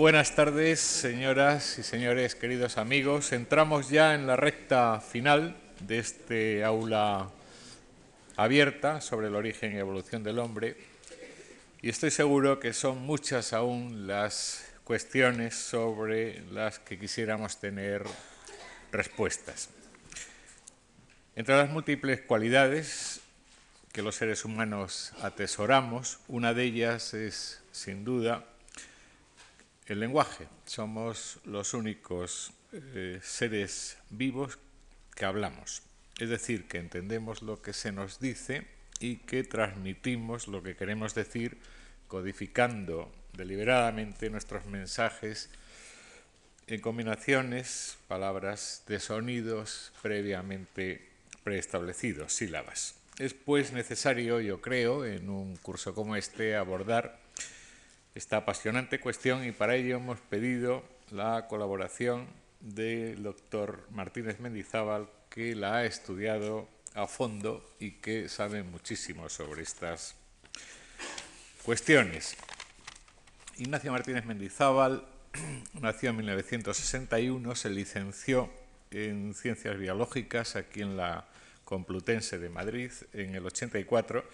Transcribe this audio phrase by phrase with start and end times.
[0.00, 3.32] Buenas tardes, señoras y señores, queridos amigos.
[3.32, 7.28] Entramos ya en la recta final de este aula
[8.34, 10.78] abierta sobre el origen y evolución del hombre
[11.82, 18.02] y estoy seguro que son muchas aún las cuestiones sobre las que quisiéramos tener
[18.92, 19.68] respuestas.
[21.36, 23.20] Entre las múltiples cualidades
[23.92, 28.46] que los seres humanos atesoramos, una de ellas es, sin duda,
[29.90, 30.46] el lenguaje.
[30.66, 34.58] Somos los únicos eh, seres vivos
[35.16, 35.82] que hablamos.
[36.20, 38.68] Es decir, que entendemos lo que se nos dice
[39.00, 41.58] y que transmitimos lo que queremos decir
[42.06, 45.50] codificando deliberadamente nuestros mensajes
[46.68, 51.08] en combinaciones, palabras de sonidos previamente
[51.42, 52.94] preestablecidos, sílabas.
[53.18, 57.19] Es pues necesario, yo creo, en un curso como este, abordar
[58.14, 62.26] esta apasionante cuestión y para ello hemos pedido la colaboración
[62.60, 69.62] del doctor Martínez Mendizábal, que la ha estudiado a fondo y que sabe muchísimo sobre
[69.62, 70.16] estas
[71.64, 72.36] cuestiones.
[73.58, 75.04] Ignacio Martínez Mendizábal
[75.80, 78.50] nació en 1961, se licenció
[78.90, 81.28] en Ciencias Biológicas aquí en la
[81.64, 84.24] Complutense de Madrid en el 84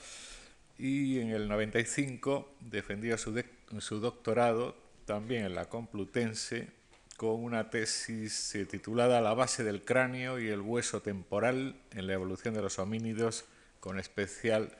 [0.78, 3.34] y en el 95 defendió su,
[3.78, 6.68] su doctorado también en la Complutense
[7.16, 12.12] con una tesis eh, titulada La base del cráneo y el hueso temporal en la
[12.12, 13.46] evolución de los homínidos,
[13.80, 14.76] con especial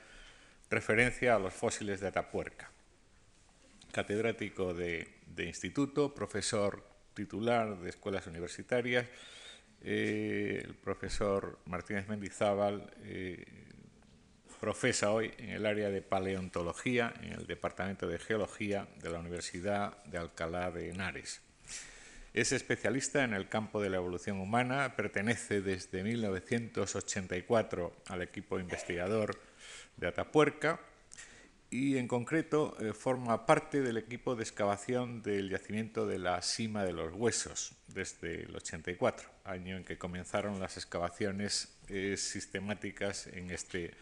[0.71, 2.71] referencia a los fósiles de Atapuerca.
[3.93, 6.85] Catedrático de, instituto, profesor
[7.15, 9.07] titular de escuelas universitarias,
[9.83, 13.66] eh, el profesor Martínez Mendizábal eh,
[14.67, 20.03] Profesa hoy en el área de paleontología en el Departamento de Geología de la Universidad
[20.07, 21.41] de Alcalá de Henares.
[22.35, 29.39] Es especialista en el campo de la evolución humana, pertenece desde 1984 al equipo investigador
[29.99, 30.81] de Atapuerca
[31.71, 36.83] y en concreto eh, forma parte del equipo de excavación del yacimiento de la Cima
[36.83, 43.53] de los Huesos desde el 84, año en que comenzaron las excavaciones eh, sistemáticas en
[43.53, 43.95] este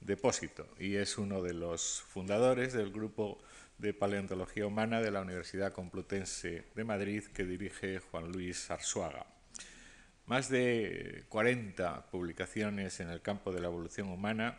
[0.00, 3.38] depósito y es uno de los fundadores del grupo
[3.78, 9.26] de paleontología humana de la Universidad Complutense de Madrid que dirige Juan Luis Arzuaga.
[10.26, 14.58] Más de 40 publicaciones en el campo de la evolución humana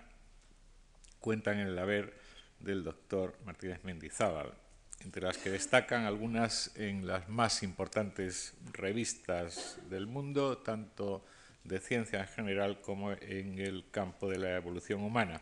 [1.19, 2.13] cuentan en el haber
[2.59, 4.53] del doctor Martínez Mendizábal,
[5.01, 11.23] entre las que destacan algunas en las más importantes revistas del mundo, tanto
[11.63, 15.41] de ciencia en general como en el campo de la evolución humana.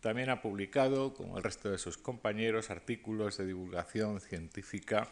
[0.00, 5.08] También ha publicado, como el resto de sus compañeros, artículos de divulgación científica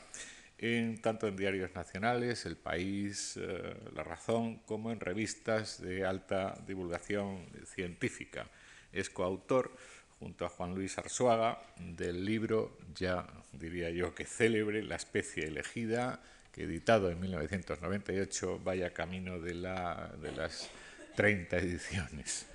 [0.58, 6.56] en, tanto en diarios nacionales, El País, eh, La Razón, como en revistas de alta
[6.66, 8.48] divulgación científica.
[8.92, 9.76] Es coautor,
[10.18, 16.22] junto a Juan Luis Arzuaga, del libro, ya diría yo que célebre, La especie elegida,
[16.56, 20.70] editado en 1998 vaya camino de, la, de las
[21.16, 22.46] 30 ediciones.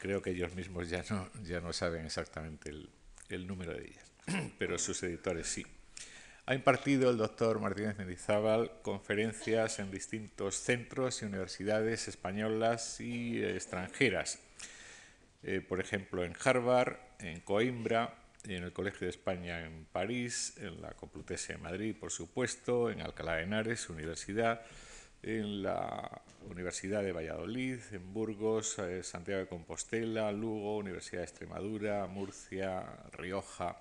[0.00, 2.90] Creo que ellos mismos ya no, ya no saben exactamente el,
[3.28, 4.12] el número de ellas,
[4.58, 5.64] pero sus editores sí.
[6.44, 14.40] Ha impartido el doctor Martínez Mendizábal conferencias en distintos centros y universidades españolas y extranjeras.
[15.44, 20.80] Eh, por ejemplo, en Harvard, en Coimbra, en el Colegio de España en París, en
[20.80, 24.62] la Complutense de Madrid, por supuesto, en Alcalá de Henares, Universidad,
[25.22, 32.06] en la Universidad de Valladolid, en Burgos, eh, Santiago de Compostela, Lugo, Universidad de Extremadura,
[32.06, 33.76] Murcia, Rioja,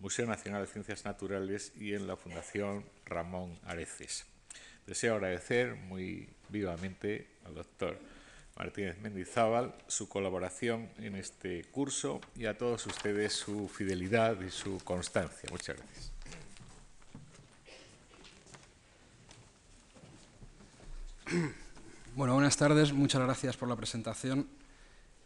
[0.00, 4.26] Museo Nacional de Ciencias Naturales y en la Fundación Ramón Areces.
[4.86, 7.98] Deseo agradecer muy vivamente al doctor
[8.56, 14.78] Martínez Mendizábal su colaboración en este curso y a todos ustedes su fidelidad y su
[14.82, 15.48] constancia.
[15.50, 16.12] Muchas gracias.
[22.14, 22.92] Bueno, buenas tardes.
[22.92, 24.48] Muchas gracias por la presentación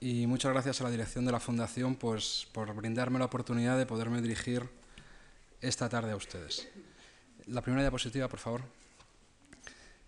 [0.01, 3.87] y muchas gracias a la dirección de la Fundación pues, por brindarme la oportunidad de
[3.87, 4.69] poderme dirigir
[5.61, 6.69] esta tarde a ustedes.
[7.47, 8.63] La primera diapositiva, por favor.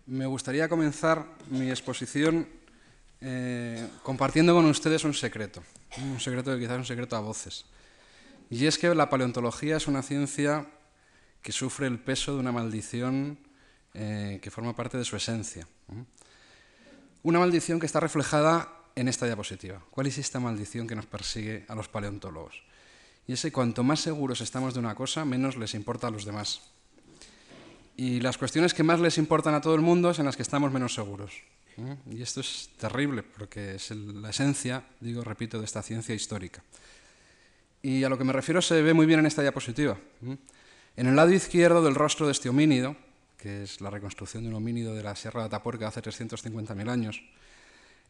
[0.07, 2.49] Me gustaría comenzar mi exposición
[3.25, 5.63] eh, compartiendo con ustedes un secreto,
[5.97, 7.65] un secreto que quizás es un secreto a voces.
[8.49, 10.67] Y es que la paleontología es una ciencia
[11.41, 13.39] que sufre el peso de una maldición
[13.93, 15.65] eh, que forma parte de su esencia.
[17.23, 19.81] Una maldición que está reflejada en esta diapositiva.
[19.89, 22.61] ¿Cuál es esta maldición que nos persigue a los paleontólogos?
[23.25, 26.25] Y es que cuanto más seguros estamos de una cosa, menos les importa a los
[26.25, 26.61] demás.
[27.95, 30.41] Y las cuestiones que más les importan a todo el mundo es en las que
[30.41, 31.31] estamos menos seguros.
[32.09, 36.63] Y esto es terrible porque es la esencia, digo, repito, de esta ciencia histórica.
[37.81, 39.97] Y a lo que me refiero se ve muy bien en esta diapositiva.
[40.95, 42.95] En el lado izquierdo del rostro de este homínido,
[43.37, 47.21] que es la reconstrucción de un homínido de la Sierra de Atapuerca hace 350.000 años,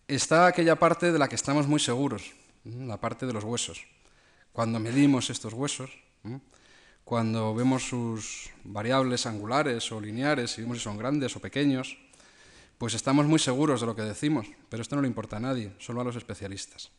[0.08, 2.34] está aquella parte de la que estamos muy seguros,
[2.66, 3.88] la parte de los huesos.
[4.52, 5.90] Cuando medimos estos huesos,
[7.04, 11.98] cuando vemos sus variables angulares o lineares, y vemos si son grandes o pequeños,
[12.78, 15.74] pues estamos muy seguros de lo que decimos, pero esto no le importa a nadie,
[15.80, 16.92] solo a los especialistas.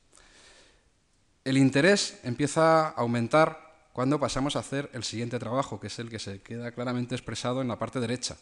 [1.45, 6.11] El interés empieza a aumentar cuando pasamos a hacer el siguiente trabajo, que es el
[6.11, 8.37] que se queda claramente expresado en la parte derecha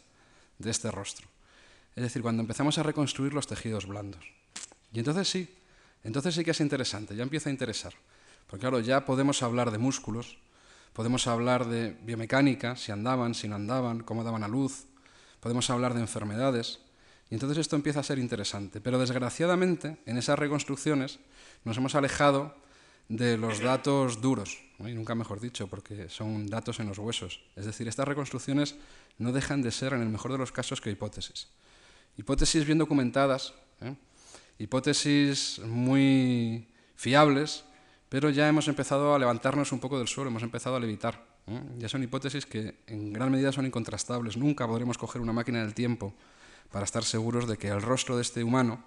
[0.57, 1.27] de este rostro.
[1.95, 4.25] Es decir, cuando empezamos a reconstruir los tejidos blandos.
[4.91, 5.53] Y entonces sí,
[6.03, 7.93] entonces sí que es interesante, ya empieza a interesar.
[8.47, 10.37] Porque claro, ya podemos hablar de músculos,
[10.93, 14.85] podemos hablar de biomecánica, si andaban, si no andaban, cómo daban a luz,
[15.39, 16.79] podemos hablar de enfermedades,
[17.33, 18.81] entonces esto empieza a ser interesante.
[18.81, 21.19] Pero desgraciadamente, en esas reconstrucciones
[21.63, 22.55] nos hemos alejado
[23.09, 27.41] de los datos duros, y nunca mejor dicho, porque son datos en los huesos.
[27.55, 28.75] Es decir, estas reconstrucciones
[29.17, 31.47] no dejan de ser, en el mejor de los casos, que hipótesis.
[32.17, 33.95] Hipótesis bien documentadas, ¿eh?
[34.57, 37.65] hipótesis muy fiables,
[38.09, 41.25] pero ya hemos empezado a levantarnos un poco del suelo, hemos empezado a levitar.
[41.47, 41.61] ¿eh?
[41.77, 44.37] Ya son hipótesis que en gran medida son incontrastables.
[44.37, 46.13] Nunca podremos coger una máquina del tiempo
[46.71, 48.83] para estar seguros de que el rostro de este humano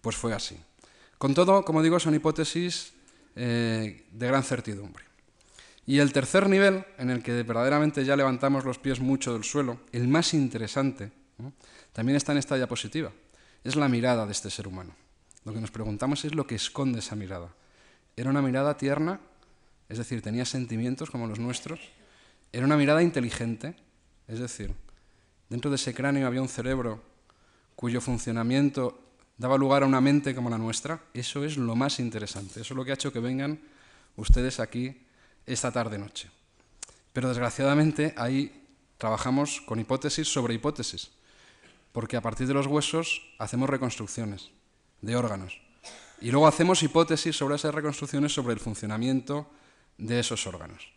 [0.00, 0.58] pues fue así.
[1.18, 2.92] Con todo, como digo, son hipótesis
[3.36, 5.04] eh, de gran certidumbre.
[5.86, 9.80] Y el tercer nivel, en el que verdaderamente ya levantamos los pies mucho del suelo,
[9.92, 11.12] el más interesante,
[11.92, 13.12] también está en esta diapositiva,
[13.64, 14.94] es la mirada de este ser humano.
[15.44, 17.48] Lo que nos preguntamos es lo que esconde esa mirada.
[18.16, 19.20] ¿Era una mirada tierna?
[19.88, 21.80] Es decir, tenía sentimientos como los nuestros.
[22.52, 23.74] ¿Era una mirada inteligente?
[24.28, 24.74] Es decir,
[25.50, 27.02] Dentro de ese cráneo había un cerebro
[27.74, 29.00] cuyo funcionamiento
[29.36, 31.00] daba lugar a una mente como la nuestra.
[31.12, 32.60] Eso es lo más interesante.
[32.60, 33.60] Eso es lo que ha hecho que vengan
[34.14, 35.02] ustedes aquí
[35.46, 36.30] esta tarde-noche.
[37.12, 38.64] Pero desgraciadamente ahí
[38.96, 41.10] trabajamos con hipótesis sobre hipótesis,
[41.90, 44.50] porque a partir de los huesos hacemos reconstrucciones
[45.00, 45.60] de órganos.
[46.20, 49.50] Y luego hacemos hipótesis sobre esas reconstrucciones sobre el funcionamiento
[49.98, 50.92] de esos órganos.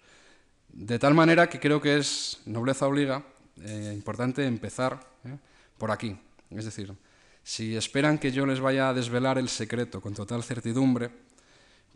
[0.68, 3.24] De tal manera que creo que es nobleza obliga
[3.62, 5.38] eh, importante empezar ¿eh?
[5.78, 6.18] por aquí.
[6.50, 6.96] Es decir,
[7.44, 11.12] si esperan que yo les vaya a desvelar el secreto con total certidumbre,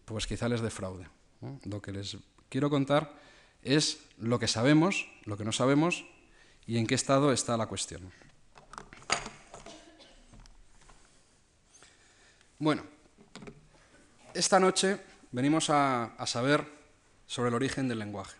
[0.05, 1.07] pues quizá les defraude.
[1.65, 2.17] Lo que les
[2.49, 3.13] quiero contar
[3.61, 6.05] es lo que sabemos, lo que no sabemos
[6.65, 8.11] y en qué estado está la cuestión.
[12.59, 12.83] Bueno,
[14.33, 14.99] esta noche
[15.31, 16.65] venimos a saber
[17.27, 18.37] sobre el origen del lenguaje.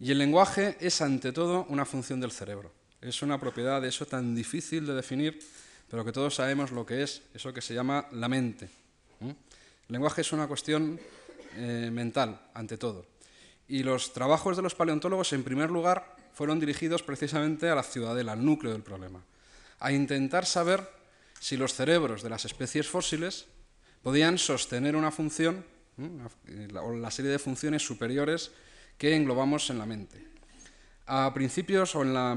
[0.00, 2.72] Y el lenguaje es ante todo una función del cerebro.
[3.02, 5.38] Es una propiedad de eso tan difícil de definir,
[5.90, 8.70] pero que todos sabemos lo que es, eso que se llama la mente.
[9.20, 9.36] El
[9.88, 10.98] lenguaje es una cuestión
[11.56, 13.04] eh, mental, ante todo.
[13.68, 18.32] Y los trabajos de los paleontólogos, en primer lugar, fueron dirigidos precisamente a la ciudadela,
[18.32, 19.22] al núcleo del problema,
[19.80, 20.88] a intentar saber
[21.38, 23.46] si los cerebros de las especies fósiles
[24.02, 25.62] podían sostener una función,
[26.82, 28.50] o la serie de funciones superiores
[29.00, 30.22] que englobamos en la mente.
[31.06, 32.36] A principios, o en la,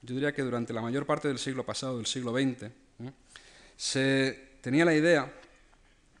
[0.00, 2.70] yo diría que durante la mayor parte del siglo pasado, del siglo XX,
[3.76, 5.34] se tenía la idea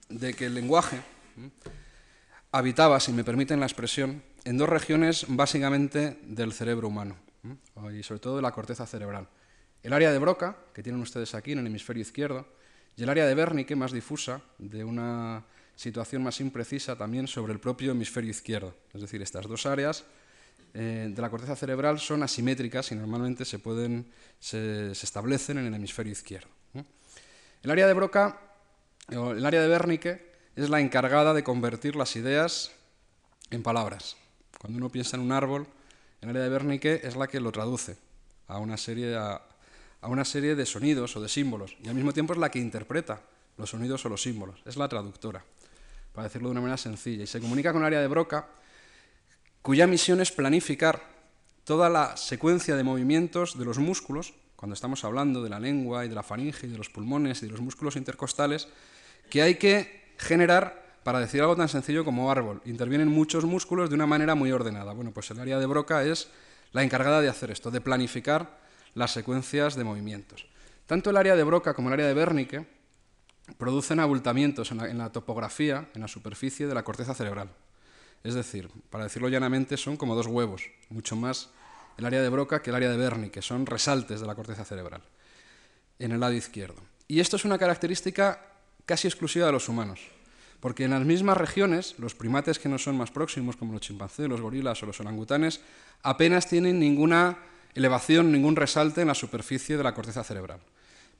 [0.08, 1.00] de que el lenguaje
[2.50, 7.14] habitaba, si me permiten la expresión, en dos regiones básicamente del cerebro humano,
[7.96, 9.28] y sobre todo de la corteza cerebral.
[9.84, 12.48] El área de Broca, que tienen ustedes aquí en el hemisferio izquierdo,
[12.96, 15.44] y el área de Wernicke, más difusa, de una
[15.76, 18.74] situación más imprecisa también sobre el propio hemisferio izquierdo.
[18.92, 20.04] Es decir, estas dos áreas
[20.72, 25.74] eh, de la corteza cerebral son asimétricas y normalmente se, pueden, se, establecen en el
[25.74, 26.48] hemisferio izquierdo.
[27.62, 28.40] El área de Broca,
[29.16, 32.72] o el área de Wernicke, es la encargada de convertir las ideas
[33.50, 34.16] en palabras.
[34.60, 35.66] Cuando uno piensa en un árbol,
[36.20, 37.96] el área de Wernicke es la que lo traduce
[38.48, 39.40] a una serie, a
[40.02, 43.22] una serie de sonidos o de símbolos y al mismo tiempo es la que interpreta
[43.56, 45.42] los sonidos o los símbolos, es la traductora
[46.14, 48.48] para decirlo de una manera sencilla, y se comunica con el área de Broca,
[49.62, 51.02] cuya misión es planificar
[51.64, 56.08] toda la secuencia de movimientos de los músculos, cuando estamos hablando de la lengua y
[56.08, 58.68] de la faringe y de los pulmones y de los músculos intercostales,
[59.28, 62.62] que hay que generar para decir algo tan sencillo como árbol.
[62.64, 64.92] Intervienen muchos músculos de una manera muy ordenada.
[64.92, 66.28] Bueno, pues el área de Broca es
[66.72, 68.58] la encargada de hacer esto, de planificar
[68.94, 70.46] las secuencias de movimientos.
[70.86, 72.66] Tanto el área de Broca como el área de Wernicke
[73.58, 77.50] producen abultamientos en la, topografía, en la superficie de la corteza cerebral.
[78.22, 81.50] Es decir, para decirlo llanamente, son como dos huevos, mucho más
[81.98, 84.64] el área de Broca que el área de Berni, que son resaltes de la corteza
[84.64, 85.02] cerebral,
[85.98, 86.82] en el lado izquierdo.
[87.06, 88.40] Y esto es una característica
[88.86, 90.00] casi exclusiva de los humanos,
[90.60, 94.28] porque en las mismas regiones, los primates que no son más próximos, como los chimpancés,
[94.28, 95.60] los gorilas o los orangutanes,
[96.02, 97.38] apenas tienen ninguna
[97.74, 100.60] elevación, ningún resalte en la superficie de la corteza cerebral.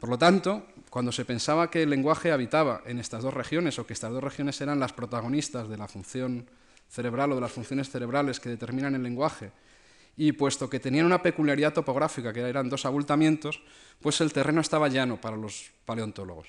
[0.01, 3.85] Por lo tanto, cuando se pensaba que el lenguaje habitaba en estas dos regiones o
[3.85, 6.49] que estas dos regiones eran las protagonistas de la función
[6.89, 9.51] cerebral o de las funciones cerebrales que determinan el lenguaje,
[10.17, 13.61] y puesto que tenían una peculiaridad topográfica, que eran dos abultamientos,
[14.01, 16.47] pues el terreno estaba llano para los paleontólogos.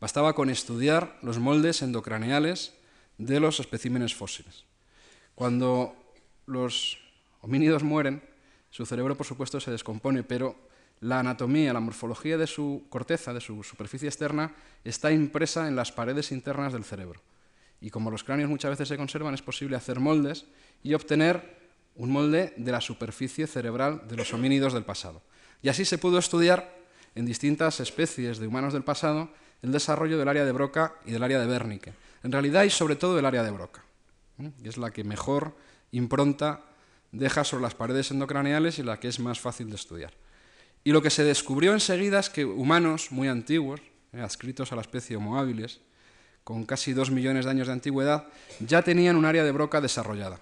[0.00, 2.72] Bastaba con estudiar los moldes endocraneales
[3.18, 4.64] de los especímenes fósiles.
[5.34, 5.94] Cuando
[6.46, 6.96] los
[7.42, 8.22] homínidos mueren,
[8.70, 10.71] su cerebro, por supuesto, se descompone, pero
[11.02, 14.54] la anatomía, la morfología de su corteza, de su superficie externa,
[14.84, 17.20] está impresa en las paredes internas del cerebro.
[17.80, 20.46] Y como los cráneos muchas veces se conservan, es posible hacer moldes
[20.84, 21.58] y obtener
[21.96, 25.22] un molde de la superficie cerebral de los homínidos del pasado.
[25.60, 26.72] Y así se pudo estudiar
[27.16, 29.28] en distintas especies de humanos del pasado
[29.60, 31.94] el desarrollo del área de Broca y del área de Wernicke.
[32.22, 33.82] En realidad y sobre todo el área de Broca,
[34.62, 35.56] que es la que mejor
[35.90, 36.60] impronta
[37.10, 40.21] deja sobre las paredes endocraneales y la que es más fácil de estudiar.
[40.84, 43.80] Y lo que se descubrió enseguida es que humanos muy antiguos,
[44.12, 45.80] eh, adscritos a la especie Homo habilis,
[46.44, 48.26] con casi dos millones de años de antigüedad,
[48.60, 50.40] ya tenían un área de broca desarrollada.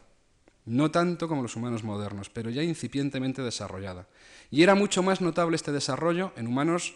[0.64, 4.06] No tanto como los humanos modernos, pero ya incipientemente desarrollada.
[4.50, 6.94] Y era mucho más notable este desarrollo en humanos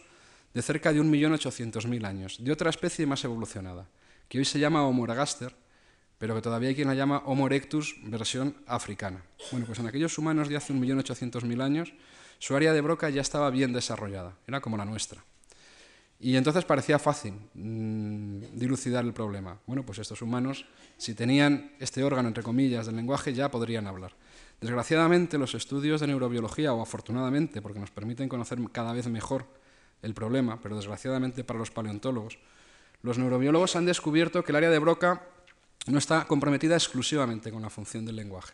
[0.55, 3.89] de cerca de 1.800.000 años, de otra especie más evolucionada,
[4.29, 5.55] que hoy se llama Homo ergaster,
[6.19, 9.23] pero que todavía hay quien la llama Homo erectus versión africana.
[9.51, 11.93] Bueno, pues en aquellos humanos de hace 1.800.000 años
[12.45, 15.25] su área de broca ya estaba bien desarrollada, era como la nuestra.
[16.21, 19.59] Y entonces parecía fácil mm, dilucidar el problema.
[19.67, 20.67] Bueno, pues estos humanos,
[20.99, 24.13] si tenían este órgano, entre comillas, del lenguaje, ya podrían hablar.
[24.61, 29.47] Desgraciadamente, los estudios de neurobiología, o afortunadamente, porque nos permiten conocer cada vez mejor
[30.03, 32.39] el problema, pero desgraciadamente para los paleontólogos,
[33.01, 35.27] los neurobiólogos han descubierto que el área de Broca
[35.87, 38.53] no está comprometida exclusivamente con la función del lenguaje.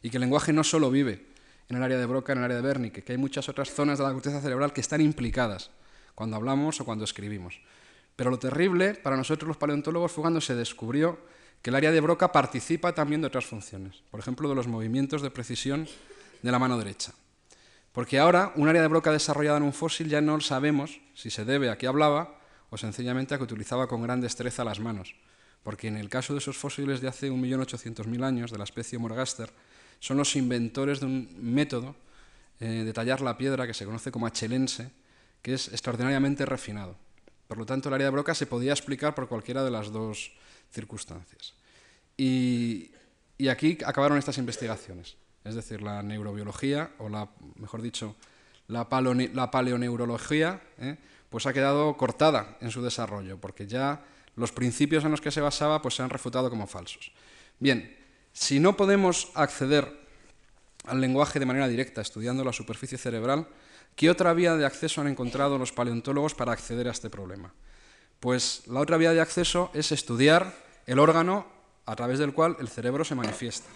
[0.00, 1.34] Y que el lenguaje no solo vive
[1.68, 3.98] en el área de Broca, en el área de Wernicke, que hay muchas otras zonas
[3.98, 5.70] de la corteza cerebral que están implicadas
[6.14, 7.60] cuando hablamos o cuando escribimos.
[8.16, 11.18] Pero lo terrible para nosotros los paleontólogos fue cuando se descubrió
[11.60, 15.22] que el área de Broca participa también de otras funciones, por ejemplo, de los movimientos
[15.22, 15.86] de precisión
[16.42, 17.12] de la mano derecha.
[17.92, 21.44] Porque ahora un área de Broca desarrollada en un fósil ya no sabemos si se
[21.44, 22.38] debe a que hablaba
[22.70, 25.16] o sencillamente a que utilizaba con gran destreza las manos.
[25.62, 29.50] Porque en el caso de esos fósiles de hace 1.800.000 años, de la especie Morgaster,
[30.00, 31.96] son los inventores de un método
[32.60, 34.90] eh, de tallar la piedra que se conoce como achelense,
[35.42, 36.96] que es extraordinariamente refinado.
[37.46, 40.32] Por lo tanto, el área de Broca se podía explicar por cualquiera de las dos
[40.70, 41.54] circunstancias.
[42.16, 42.90] Y,
[43.50, 45.16] aquí acabaron estas investigaciones.
[45.44, 48.16] Es decir, la neurobiología, o la, mejor dicho,
[48.68, 50.96] la, paleoneurología, eh,
[51.30, 54.02] pues ha quedado cortada en su desarrollo, porque ya
[54.34, 57.12] los principios en los que se basaba pues se han refutado como falsos.
[57.58, 57.96] Bien,
[58.36, 59.98] si no podemos acceder
[60.84, 63.48] al lenguaje de manera directa estudiando la superficie cerebral,
[63.96, 67.54] ¿qué otra vía de acceso han encontrado los paleontólogos para acceder a este problema?
[68.20, 71.46] Pues la otra vía de acceso es estudiar el órgano
[71.86, 73.70] a través del cual el cerebro se manifiesta.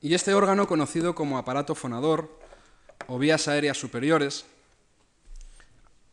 [0.00, 2.38] Y este órgano, conocido como aparato fonador
[3.08, 4.44] o vías aéreas superiores,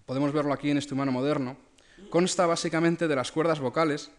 [0.08, 1.56] podemos verlo aquí en este humano moderno,
[2.10, 4.10] consta básicamente de las cuerdas vocales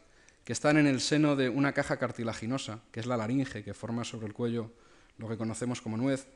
[0.46, 4.04] que están en el seno de una caja cartilaginosa, que es la laringe, que forma
[4.04, 4.70] sobre el cuello
[5.18, 6.28] lo que conocemos como nuez,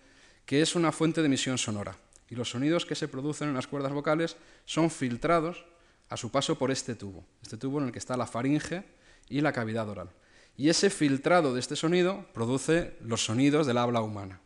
[0.44, 1.96] que es una fuente de emisión sonora.
[2.28, 5.64] Y los sonidos que se producen en las cuerdas vocales son filtrados
[6.08, 8.82] a su paso por este tubo, este tubo en el que está la faringe
[9.28, 10.10] y la cavidad oral.
[10.56, 14.40] Y ese filtrado de este sonido produce los sonidos del habla humana.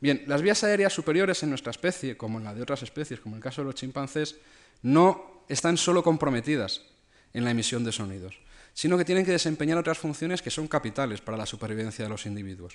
[0.00, 3.34] Bien, las vías aéreas superiores en nuestra especie, como en la de otras especies, como
[3.34, 4.38] en el caso de los chimpancés,
[4.80, 6.89] no están solo comprometidas,
[7.32, 8.38] en la emisión de sonidos,
[8.74, 12.26] sino que tienen que desempeñar otras funciones que son capitales para la supervivencia de los
[12.26, 12.74] individuos.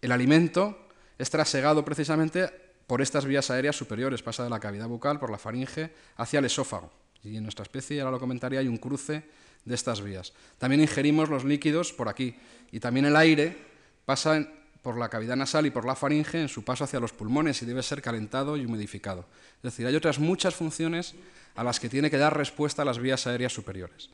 [0.00, 2.50] El alimento es trasegado precisamente
[2.86, 6.46] por estas vías aéreas superiores, pasa de la cavidad bucal por la faringe hacia el
[6.46, 6.90] esófago.
[7.22, 9.24] Y en nuestra especie, ahora lo comentaría, hay un cruce
[9.64, 10.32] de estas vías.
[10.56, 12.36] También ingerimos los líquidos por aquí
[12.72, 13.56] y también el aire
[14.04, 14.48] pasa
[14.82, 17.66] por la cavidad nasal y por la faringe en su paso hacia los pulmones y
[17.66, 19.26] debe ser calentado y humidificado.
[19.56, 21.14] Es decir, hay otras muchas funciones
[21.54, 24.10] a las que tiene que dar respuesta las vías aéreas superiores.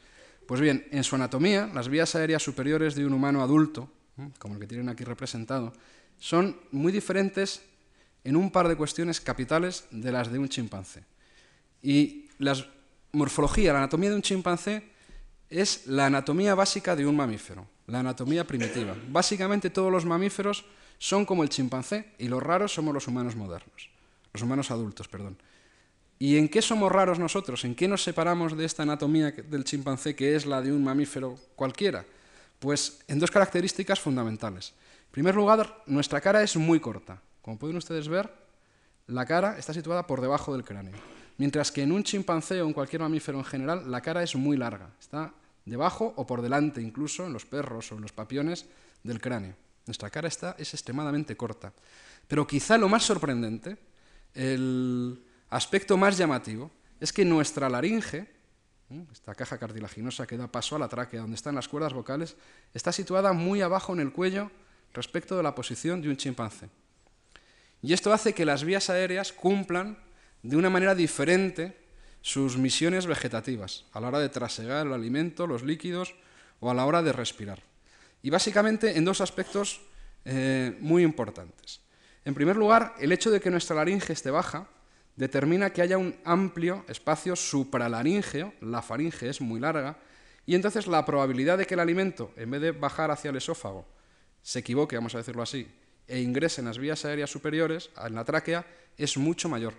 [0.47, 3.90] Pues bien, en su anatomía, las vías aéreas superiores de un humano adulto,
[4.38, 5.73] como el que tienen aquí representado,
[6.18, 7.62] son muy diferentes
[8.25, 11.04] en un par de cuestiones capitales de las de un chimpancé.
[11.83, 12.56] Y la
[13.12, 14.93] morfología, la anatomía de un chimpancé
[15.50, 18.96] es la anatomía básica de un mamífero, la anatomía primitiva.
[19.08, 20.64] Básicamente todos los mamíferos
[20.98, 23.90] son como el chimpancé y los raros somos los humanos modernos,
[24.32, 25.36] los humanos adultos, perdón.
[26.18, 27.64] ¿Y en qué somos raros nosotros?
[27.64, 31.36] ¿En qué nos separamos de esta anatomía del chimpancé que es la de un mamífero
[31.56, 32.04] cualquiera?
[32.58, 34.72] Pues en dos características fundamentales.
[35.06, 37.20] En primer lugar, nuestra cara es muy corta.
[37.42, 38.32] Como pueden ustedes ver,
[39.06, 40.94] la cara está situada por debajo del cráneo.
[41.36, 44.56] Mientras que en un chimpancé o en cualquier mamífero en general, la cara es muy
[44.56, 44.90] larga.
[45.00, 45.32] Está
[45.64, 48.66] debajo o por delante, incluso en los perros o en los papiones
[49.02, 49.56] del cráneo.
[49.86, 51.72] Nuestra cara está, es extremadamente corta.
[52.28, 53.76] Pero quizá lo más sorprendente,
[54.34, 58.28] el aspecto más llamativo, es que nuestra laringe,
[59.12, 62.36] esta caja cartilaginosa que da paso a la tráquea, donde están las cuerdas vocales,
[62.72, 64.50] está situada muy abajo en el cuello
[64.92, 66.70] respecto de la posición de un chimpancé.
[67.82, 69.98] Y esto hace que las vías aéreas cumplan
[70.44, 71.74] de una manera diferente
[72.20, 76.14] sus misiones vegetativas, a la hora de trasegar el alimento, los líquidos
[76.60, 77.62] o a la hora de respirar.
[78.22, 79.80] Y básicamente en dos aspectos
[80.24, 81.80] eh, muy importantes.
[82.24, 84.68] En primer lugar, el hecho de que nuestra laringe esté baja
[85.16, 89.96] determina que haya un amplio espacio supralaríngeo, la faringe es muy larga,
[90.46, 93.86] y entonces la probabilidad de que el alimento, en vez de bajar hacia el esófago,
[94.42, 95.68] se equivoque, vamos a decirlo así,
[96.06, 98.66] e ingrese en las vías aéreas superiores, en la tráquea,
[98.98, 99.74] es mucho mayor.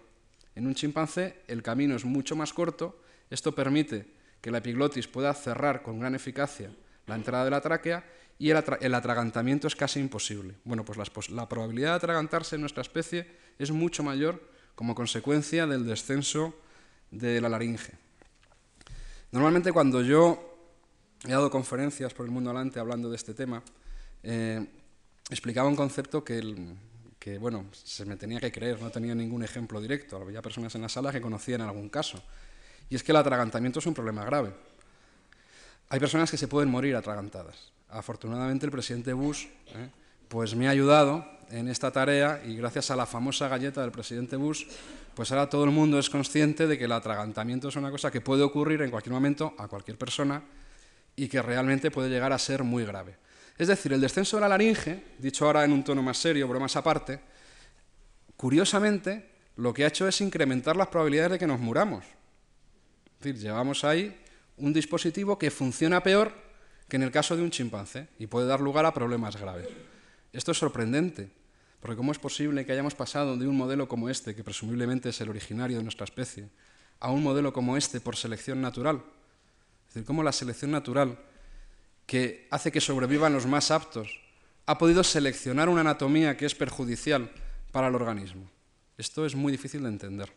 [0.55, 4.07] En un chimpancé el camino es mucho más corto, esto permite
[4.41, 6.71] que la epiglotis pueda cerrar con gran eficacia
[7.07, 8.03] la entrada de la tráquea
[8.37, 10.55] y el, atragantamiento es casi imposible.
[10.65, 14.41] Bueno, pues la, probabilidad de atragantarse en nuestra especie es mucho mayor
[14.75, 16.53] como consecuencia del descenso
[17.11, 17.93] de la laringe.
[19.31, 20.57] Normalmente cuando yo
[21.25, 23.63] he dado conferencias por el mundo adelante hablando de este tema,
[24.23, 24.65] eh,
[25.29, 26.75] explicaba un concepto que,
[27.25, 30.17] que, bueno, se me tenía que creer, no tenía ningún ejemplo directo.
[30.17, 32.21] Había personas en la sala que conocían algún caso.
[32.87, 34.53] Y es que el atragantamiento es un problema grave.
[35.89, 39.89] Hay personas que se pueden morir atragantadas afortunadamente el presidente Bush ¿eh?
[40.27, 44.35] pues me ha ayudado en esta tarea y gracias a la famosa galleta del presidente
[44.35, 44.65] Bush,
[45.13, 48.21] pues ahora todo el mundo es consciente de que el atragantamiento es una cosa que
[48.21, 50.43] puede ocurrir en cualquier momento a cualquier persona
[51.15, 53.17] y que realmente puede llegar a ser muy grave.
[53.57, 56.75] Es decir, el descenso de la laringe, dicho ahora en un tono más serio, bromas
[56.75, 57.21] aparte,
[58.35, 62.03] curiosamente lo que ha hecho es incrementar las probabilidades de que nos muramos.
[62.03, 64.15] Es decir, llevamos ahí
[64.57, 66.33] un dispositivo que funciona peor
[66.89, 69.67] que en el caso de un chimpancé y puede dar lugar a problemas graves.
[70.33, 71.31] Esto es sorprendente,
[71.79, 75.21] porque ¿cómo es posible que hayamos pasado de un modelo como este, que presumiblemente es
[75.21, 76.49] el originario de nuestra especie,
[76.99, 79.01] a un modelo como este por selección natural?
[79.87, 81.17] Es decir, cómo la selección natural,
[82.05, 84.19] que hace que sobrevivan los más aptos,
[84.65, 87.31] ha podido seleccionar una anatomía que es perjudicial
[87.71, 88.49] para el organismo.
[88.97, 90.31] Esto es muy difícil de entender.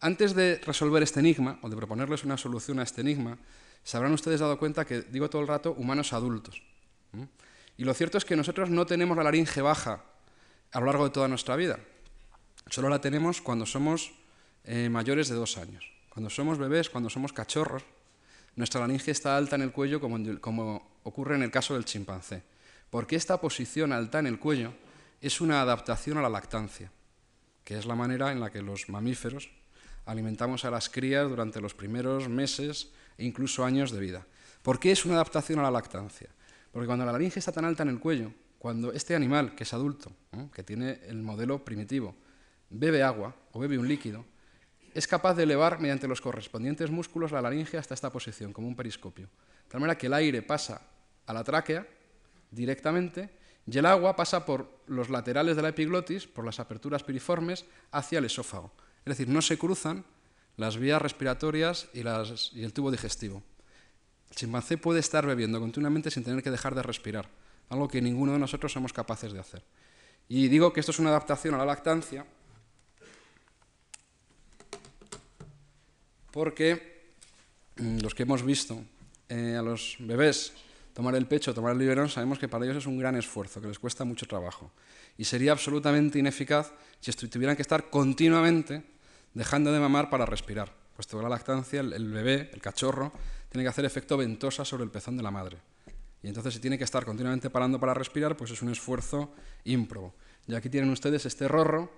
[0.00, 3.36] Antes de resolver este enigma, o de proponerles una solución a este enigma,
[3.84, 6.62] se habrán ustedes dado cuenta que digo todo el rato humanos adultos.
[7.76, 10.04] Y lo cierto es que nosotros no tenemos la laringe baja
[10.72, 11.78] a lo largo de toda nuestra vida.
[12.68, 14.12] Solo la tenemos cuando somos
[14.64, 15.90] eh, mayores de dos años.
[16.08, 17.84] Cuando somos bebés, cuando somos cachorros,
[18.56, 22.42] nuestra laringe está alta en el cuello como, ocurre en el caso del chimpancé.
[22.90, 24.72] Porque esta posición alta en el cuello
[25.20, 26.90] es una adaptación a la lactancia,
[27.64, 29.50] que es la manera en la que los mamíferos
[30.06, 34.26] alimentamos a las crías durante los primeros meses e incluso años de vida.
[34.62, 36.28] ¿Por qué es una adaptación a la lactancia?
[36.72, 39.72] Porque cuando la laringe está tan alta en el cuello, cuando este animal, que es
[39.72, 40.12] adulto,
[40.52, 42.14] que tiene el modelo primitivo,
[42.68, 44.24] bebe agua o bebe un líquido,
[44.94, 48.76] es capaz de elevar mediante los correspondientes músculos la laringe hasta esta posición, como un
[48.76, 49.26] periscopio.
[49.26, 50.82] De tal manera que el aire pasa
[51.26, 51.86] a la tráquea
[52.50, 53.30] directamente
[53.66, 58.18] y el agua pasa por los laterales de la epiglotis, por las aperturas piriformes, hacia
[58.18, 58.72] el esófago.
[59.04, 60.04] Es decir, no se cruzan
[60.56, 63.42] las vías respiratorias y, el tubo digestivo.
[64.30, 67.28] El chimpancé puede estar bebiendo continuamente sin tener que dejar de respirar,
[67.68, 69.62] algo que ninguno de nosotros somos capaces de hacer.
[70.28, 72.26] Y digo que esto es una adaptación a la lactancia
[76.30, 77.12] porque
[77.76, 78.82] mm, los que hemos visto
[79.28, 80.52] eh, a los bebés
[80.92, 83.68] tomar el pecho, tomar el biberón, sabemos que para ellos es un gran esfuerzo, que
[83.68, 84.70] les cuesta mucho trabajo.
[85.16, 88.82] Y sería absolutamente ineficaz si tuvieran que estar continuamente
[89.34, 93.12] dejando de mamar para respirar, puesto que la lactancia, el, bebé, el cachorro,
[93.48, 95.58] tiene que hacer efecto ventosa sobre el pezón de la madre.
[96.22, 99.32] Y entonces si tiene que estar continuamente parando para respirar, pues es un esfuerzo
[99.64, 100.14] ímprobo.
[100.46, 101.90] Y aquí tienen ustedes este rorro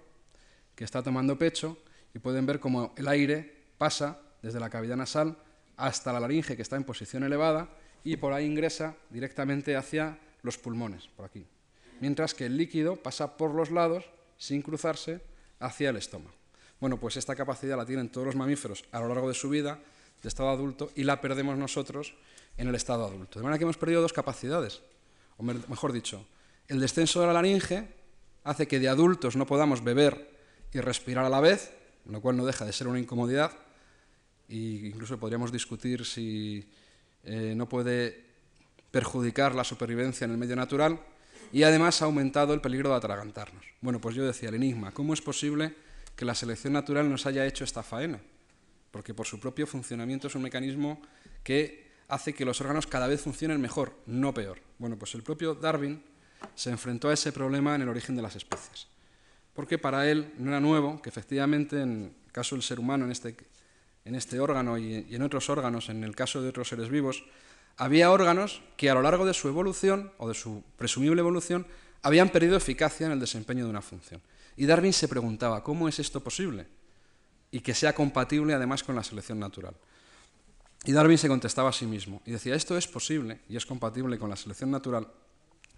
[0.75, 1.79] que está tomando pecho
[2.14, 5.37] y pueden ver cómo el aire pasa desde la cavidad nasal
[5.77, 7.68] hasta la laringe que está en posición elevada
[8.05, 11.45] y por ahí ingresa directamente hacia los pulmones, por aquí.
[12.01, 14.05] Mientras que el líquido pasa por los lados
[14.38, 15.21] sin cruzarse
[15.59, 16.33] hacia el estómago.
[16.79, 19.81] Bueno, pues esta capacidad la tienen todos los mamíferos a lo largo de su vida,
[20.23, 22.14] de estado adulto y la perdemos nosotros
[22.57, 23.40] en el estado adulto.
[23.40, 24.81] De manera que hemos perdido dos capacidades,
[25.38, 26.25] o mejor dicho,
[26.68, 27.88] el descenso de la laringe
[28.45, 30.31] hace que de adultos no podamos beber
[30.73, 31.73] y respirar a la vez,
[32.07, 33.51] lo cual no deja de ser una incomodidad,
[34.53, 36.69] e incluso podríamos discutir si
[37.25, 38.25] eh, no puede
[38.91, 41.01] perjudicar la supervivencia en el medio natural,
[41.53, 43.65] y además ha aumentado el peligro de atragantarnos.
[43.81, 45.75] Bueno, pues yo decía el enigma, ¿cómo es posible
[46.17, 48.21] que la selección natural nos haya hecho esta faena?
[48.91, 51.01] Porque por su propio funcionamiento es un mecanismo
[51.43, 54.61] que hace que los órganos cada vez funcionen mejor, no peor.
[54.79, 56.03] Bueno, pues el propio Darwin
[56.55, 58.87] se enfrentó a ese problema en el origen de las especies.
[59.55, 63.12] Porque para él no era nuevo que efectivamente, en el caso del ser humano, en
[63.12, 63.37] este,
[64.05, 67.25] en este órgano y, en otros órganos, en el caso de otros seres vivos,
[67.77, 71.67] había órganos que a lo largo de su evolución o de su presumible evolución
[72.03, 74.21] habían perdido eficacia en el desempeño de una función.
[74.57, 76.67] Y Darwin se preguntaba, ¿cómo es esto posible?
[77.51, 79.75] Y que sea compatible además con la selección natural.
[80.85, 84.19] Y Darwin se contestaba a sí mismo y decía, esto es posible y es compatible
[84.19, 85.07] con la selección natural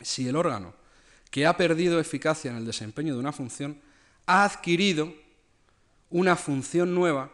[0.01, 0.75] si el órgano
[1.31, 3.81] que ha perdido eficacia en el desempeño de una función
[4.27, 5.13] ha adquirido
[6.11, 7.31] una función nueva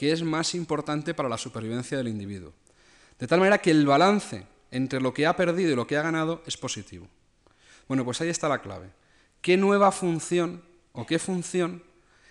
[0.00, 2.54] que es más importante para la supervivencia del individuo.
[3.18, 6.02] De tal manera que el balance entre lo que ha perdido y lo que ha
[6.02, 7.06] ganado es positivo.
[7.86, 8.88] Bueno, pues ahí está la clave.
[9.42, 11.82] ¿Qué nueva función o qué función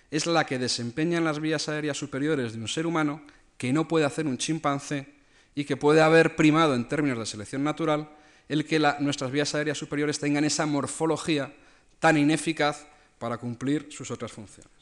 [0.09, 3.21] es la que desempeñan las vías aéreas superiores de un ser humano
[3.59, 5.05] que no puede hacer un chimpancé
[5.53, 8.09] y que puede haber primado en términos de selección natural
[8.47, 11.53] el que nuestras vías aéreas superiores tengan esa morfología
[11.99, 12.87] tan ineficaz
[13.19, 14.78] para cumplir sus otras funciones.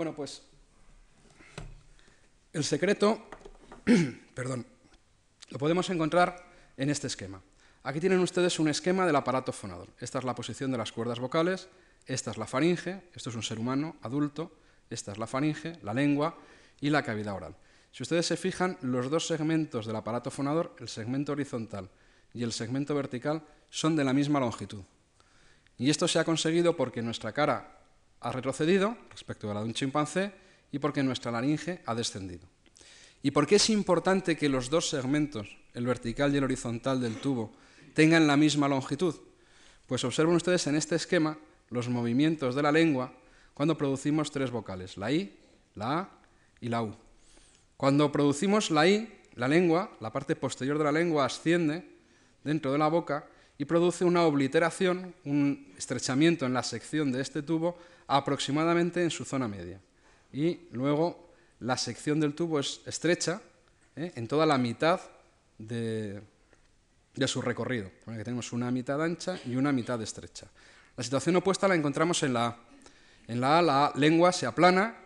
[0.00, 0.40] Bueno, pues
[2.54, 3.22] el secreto,
[4.34, 4.64] perdón,
[5.50, 6.42] lo podemos encontrar
[6.78, 7.42] en este esquema.
[7.82, 9.88] Aquí tienen ustedes un esquema del aparato fonador.
[9.98, 11.68] Esta es la posición de las cuerdas vocales,
[12.06, 14.50] esta es la faringe, esto es un ser humano adulto,
[14.88, 16.34] esta es la faringe, la lengua
[16.80, 17.54] y la cavidad oral.
[17.92, 21.90] Si ustedes se fijan, los dos segmentos del aparato fonador, el segmento horizontal
[22.32, 24.82] y el segmento vertical, son de la misma longitud.
[25.76, 27.79] Y esto se ha conseguido porque nuestra cara
[28.20, 30.32] ha retrocedido respecto a la de un chimpancé
[30.72, 32.46] y porque nuestra laringe ha descendido.
[33.22, 37.16] ¿Y por qué es importante que los dos segmentos, el vertical y el horizontal del
[37.16, 37.52] tubo,
[37.94, 39.14] tengan la misma longitud?
[39.86, 43.12] Pues observen ustedes en este esquema los movimientos de la lengua
[43.54, 45.36] cuando producimos tres vocales, la I,
[45.74, 46.08] la A
[46.60, 46.94] y la U.
[47.76, 51.84] Cuando producimos la I, la lengua, la parte posterior de la lengua asciende
[52.44, 53.26] dentro de la boca
[53.58, 57.76] y produce una obliteración, un estrechamiento en la sección de este tubo
[58.10, 59.80] aproximadamente en su zona media.
[60.32, 63.40] Y luego la sección del tubo es estrecha
[63.96, 64.12] ¿eh?
[64.16, 65.00] en toda la mitad
[65.58, 66.20] de,
[67.26, 67.90] su recorrido.
[68.24, 70.48] tenemos una mitad ancha y una mitad estrecha.
[70.96, 72.56] La situación opuesta la encontramos en la A.
[73.28, 74.96] En la A la lengua se aplana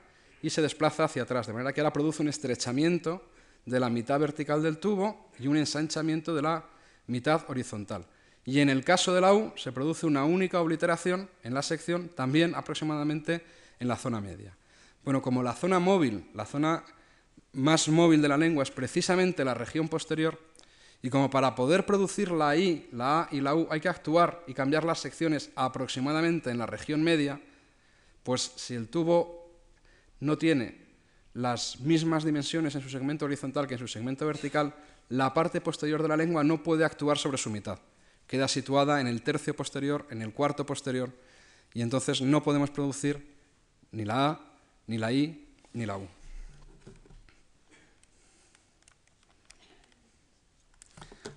[0.41, 3.31] y se desplaza hacia atrás, de manera que ahora produce un estrechamiento
[3.67, 6.65] de la mitad vertical del tubo y un ensanchamiento de la
[7.07, 8.07] mitad horizontal.
[8.47, 12.11] Y en el caso de la U se produce una única obliteración en la sección,
[12.11, 13.43] también aproximadamente
[13.81, 14.57] en la zona media.
[15.03, 16.85] Bueno, como la zona móvil, la zona
[17.53, 20.39] más móvil de la lengua es precisamente la región posterior,
[21.03, 24.43] y como para poder producir la I, la A y la U hay que actuar
[24.47, 27.41] y cambiar las secciones aproximadamente en la región media,
[28.23, 29.51] pues si el tubo
[30.21, 30.83] no tiene
[31.35, 34.75] las mismas dimensiones en su segmento horizontal que en su segmento vertical,
[35.11, 37.79] la parte posterior de la lengua no puede actuar sobre su mitad.
[38.27, 41.11] Queda situada en el tercio posterior, en el cuarto posterior,
[41.73, 43.35] y entonces no podemos producir
[43.93, 44.41] ni la A,
[44.87, 46.09] ni la I, ni la U.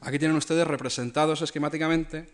[0.02, 2.30] Aquí tienen ustedes representados esquemáticamente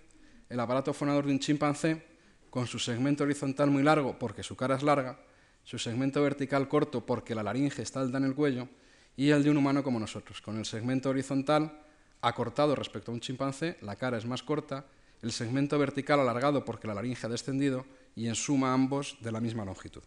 [0.49, 2.05] el aparato fonador de un chimpancé
[2.49, 5.17] con su segmento horizontal muy largo porque su cara es larga
[5.63, 8.67] su segmento vertical corto porque la laringe está alta en el cuello,
[9.15, 11.79] y el de un humano como nosotros, con el segmento horizontal
[12.27, 14.85] acortado respecto a un chimpancé, la cara es más corta,
[15.21, 19.39] el segmento vertical alargado porque la laringe ha descendido y en suma ambos de la
[19.39, 20.01] misma longitud.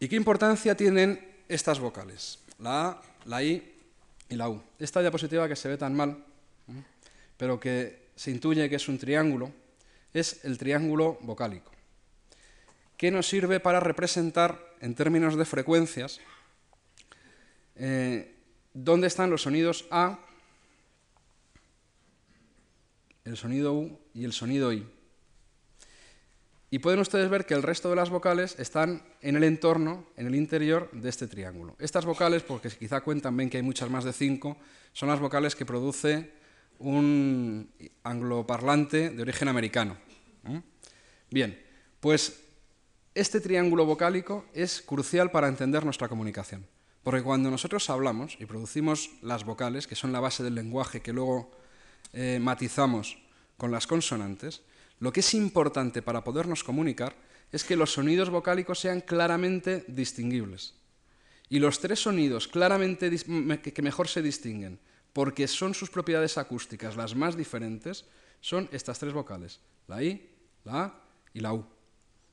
[0.00, 2.38] ¿Y qué importancia tienen estas vocales?
[2.58, 3.74] La A, la I
[4.28, 4.62] y la U.
[4.78, 6.24] Esta diapositiva que se ve tan mal,
[7.36, 9.52] pero que se intuye que es un triángulo,
[10.12, 11.72] es el triángulo vocálico
[12.98, 16.20] que nos sirve para representar, en términos de frecuencias,
[17.76, 18.34] eh,
[18.72, 20.18] dónde están los sonidos A,
[23.24, 24.86] el sonido U y el sonido I.
[26.70, 30.26] Y pueden ustedes ver que el resto de las vocales están en el entorno, en
[30.26, 31.76] el interior de este triángulo.
[31.78, 34.58] Estas vocales, porque quizá cuentan, ven que hay muchas más de cinco,
[34.92, 36.30] son las vocales que produce
[36.78, 37.70] un
[38.02, 39.96] angloparlante de origen americano.
[40.42, 40.58] ¿Mm?
[41.30, 41.58] Bien,
[42.00, 42.44] pues
[43.14, 46.66] este triángulo vocálico es crucial para entender nuestra comunicación.
[47.08, 51.14] Porque cuando nosotros hablamos y producimos las vocales, que son la base del lenguaje que
[51.14, 51.50] luego
[52.12, 53.16] eh, matizamos
[53.56, 54.60] con las consonantes,
[55.00, 57.16] lo que es importante para podernos comunicar
[57.50, 60.74] es que los sonidos vocálicos sean claramente distinguibles.
[61.48, 64.78] Y los tres sonidos claramente que mejor se distinguen,
[65.14, 68.04] porque son sus propiedades acústicas las más diferentes,
[68.42, 70.28] son estas tres vocales, la I,
[70.62, 71.77] la A y la U.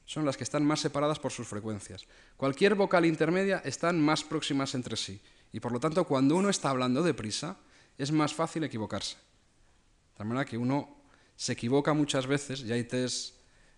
[0.06, 2.06] Son las que están más separadas por sus frecuencias.
[2.38, 5.20] Cualquier vocal intermedia están más próximas entre sí.
[5.52, 7.58] Y por lo tanto, cuando uno está hablando deprisa,
[7.98, 9.16] es más fácil equivocarse.
[9.16, 10.96] De tal manera que uno
[11.36, 13.36] se equivoca muchas veces, y hay test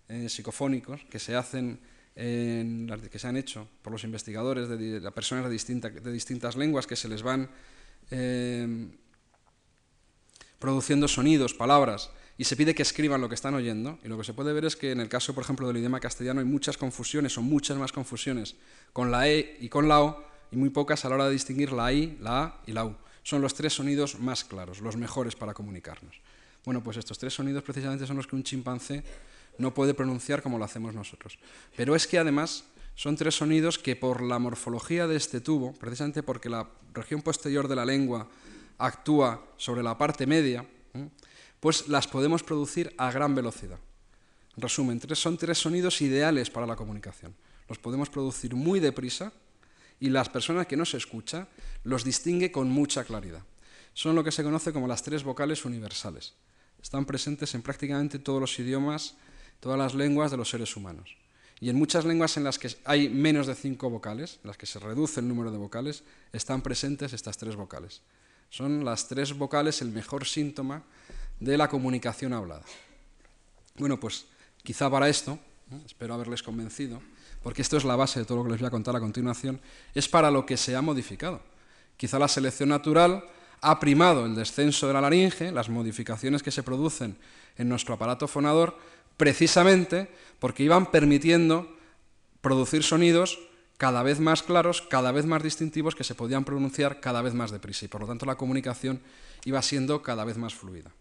[0.10, 1.80] eh, psicofónicos que se hacen
[2.18, 7.08] que se han hecho por los investigadores de, personas de, de, distintas lenguas que se
[7.08, 7.48] les van
[8.10, 8.90] eh,
[10.58, 13.98] produciendo sonidos, palabras, y se pide que escriban lo que están oyendo.
[14.04, 16.00] Y lo que se puede ver es que en el caso, por ejemplo, del idioma
[16.00, 18.56] castellano hay muchas confusiones, o muchas más confusiones
[18.94, 21.72] con la E y con la O, y muy pocas a la hora de distinguir
[21.72, 22.96] la I, la A y la U.
[23.24, 26.16] Son los tres sonidos más claros, los mejores para comunicarnos.
[26.64, 29.04] Bueno, pues estos tres sonidos precisamente son los que un chimpancé
[29.58, 31.40] no puede pronunciar como lo hacemos nosotros.
[31.76, 36.24] Pero es que además son tres sonidos que por la morfología de este tubo, precisamente
[36.24, 38.28] porque la región posterior de la lengua
[38.78, 40.66] actúa sobre la parte media,
[41.60, 43.80] pues las podemos producir a gran velocidad.
[44.56, 47.36] En resumen, son tres sonidos ideales para la comunicación.
[47.68, 49.32] Los podemos producir muy deprisa
[50.00, 51.48] y las personas que no se escucha
[51.84, 53.44] los distingue con mucha claridad.
[53.94, 56.36] Son lo que se conoce como las tres vocales universales.
[56.82, 59.16] Están presentes en prácticamente todos los idiomas
[59.60, 61.16] todas las lenguas de los seres humanos.
[61.60, 64.68] Y en muchas lenguas en las que hay menos de cinco vocales, en las que
[64.68, 68.02] se reduce el número de vocales, están presentes estas tres vocales.
[68.50, 70.84] Son las tres vocales el mejor síntoma
[71.40, 72.64] de la comunicación hablada.
[73.78, 74.26] Bueno, pues
[74.64, 75.40] quizá para esto,
[75.86, 77.02] espero haberles convencido,
[77.44, 79.60] porque esto es la base de todo lo que les voy a contar a continuación,
[79.94, 81.42] es para lo que se ha modificado.
[81.96, 83.24] Quizá la selección natural
[83.62, 87.18] ha primado el descenso de la laringe, las modificaciones que se producen
[87.58, 88.78] en nuestro aparato fonador,
[89.18, 91.76] precisamente porque iban permitiendo
[92.42, 93.40] producir sonidos
[93.78, 97.52] cada vez más claros, cada vez más distintivos, que se podían pronunciar cada vez más
[97.52, 97.86] deprisa.
[97.86, 99.02] Y por lo tanto la comunicación
[99.46, 100.92] iba siendo cada vez más fluida.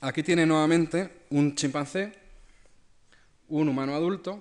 [0.00, 2.12] Aquí tiene nuevamente un chimpancé,
[3.48, 4.40] un humano adulto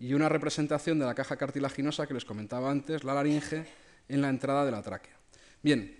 [0.00, 3.66] y una representación de la caja cartilaginosa que les comentaba antes, la laringe,
[4.08, 5.16] en la entrada de la tráquea.
[5.62, 5.96] Bien,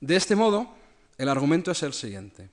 [0.00, 0.74] de este modo,
[1.16, 2.50] el argumento es el siguiente.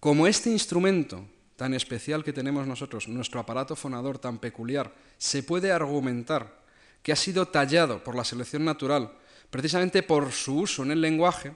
[0.00, 5.72] Como este instrumento tan especial que tenemos nosotros, nuestro aparato fonador tan peculiar, se puede
[5.72, 6.62] argumentar
[7.02, 9.12] que ha sido tallado por la selección natural
[9.50, 11.52] precisamente por su uso en el lenguaje,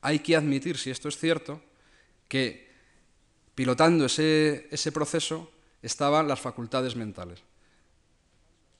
[0.00, 1.60] hay que admitir, si esto es cierto,
[2.30, 2.70] que
[3.56, 5.50] pilotando ese, ese proceso
[5.82, 7.42] estaban las facultades mentales.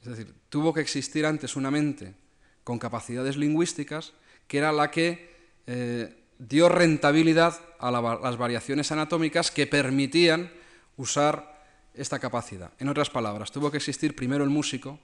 [0.00, 2.14] Es decir, tuvo que existir antes una mente
[2.62, 4.12] con capacidades lingüísticas
[4.46, 5.34] que era la que
[5.66, 10.52] eh, dio rentabilidad a las variaciones anatómicas que permitían
[10.96, 12.70] usar esta capacidad.
[12.78, 14.98] En otras palabras, tuvo que existir primero el músico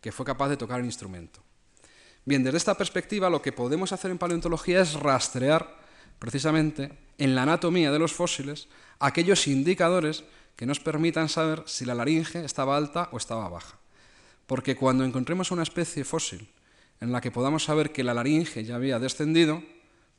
[0.00, 1.40] que fue capaz de tocar el instrumento.
[2.24, 5.83] Bien, desde esta perspectiva lo que podemos hacer en paleontología es rastrear
[6.18, 10.24] precisamente en la anatomía de los fósiles aquellos indicadores
[10.56, 13.78] que nos permitan saber si la laringe estaba alta o estaba baja.
[14.46, 16.48] Porque cuando encontremos una especie fósil
[17.00, 19.62] en la que podamos saber que la laringe ya había descendido,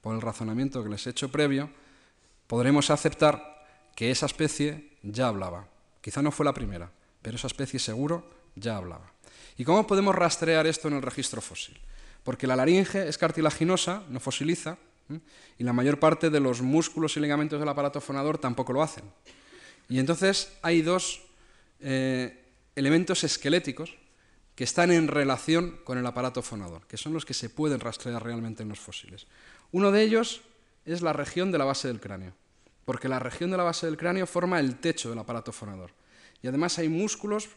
[0.01, 1.69] por el razonamiento que les he hecho previo,
[2.47, 5.67] podremos aceptar que esa especie ya hablaba.
[6.01, 9.11] Quizá no fue la primera, pero esa especie seguro ya hablaba.
[9.57, 11.79] ¿Y cómo podemos rastrear esto en el registro fósil?
[12.23, 14.77] Porque la laringe es cartilaginosa, no fosiliza,
[15.57, 19.03] y la mayor parte de los músculos y ligamentos del aparato fonador tampoco lo hacen.
[19.89, 21.21] Y entonces hay dos
[21.79, 22.43] eh,
[22.75, 23.95] elementos esqueléticos
[24.55, 28.23] que están en relación con el aparato fonador, que son los que se pueden rastrear
[28.23, 29.27] realmente en los fósiles.
[29.71, 30.41] Uno de ellos
[30.85, 32.33] es la región de la base del cráneo,
[32.85, 35.91] porque la región de la base del cráneo forma el techo del aparato fonador.
[36.41, 37.49] Y además hay músculos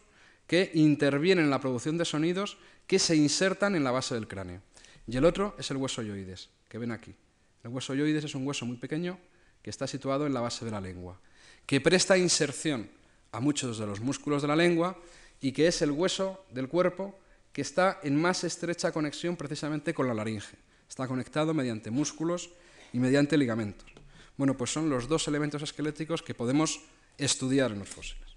[0.45, 4.61] que intervienen en la producción de sonidos que se insertan en la base del cráneo.
[5.07, 7.15] Y el otro es el hueso yoides, que ven aquí.
[7.63, 9.19] El hueso yoides es un hueso muy pequeño
[9.61, 11.19] que está situado en la base de la lengua,
[11.65, 12.89] que presta inserción
[13.31, 14.97] a muchos de los músculos de la lengua
[15.41, 17.19] y que es el hueso del cuerpo
[17.51, 20.57] que está en más estrecha conexión precisamente con la laringe.
[20.87, 22.49] Está conectado mediante músculos
[22.93, 23.89] y mediante ligamentos.
[24.37, 26.81] Bueno, pues son los dos elementos esqueléticos que podemos
[27.17, 28.29] estudiar en los fósiles.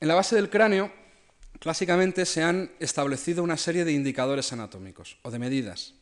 [0.00, 0.92] En la base del cráneo,
[1.58, 5.94] clásicamente se han establecido una serie de indicadores anatómicos o de medidas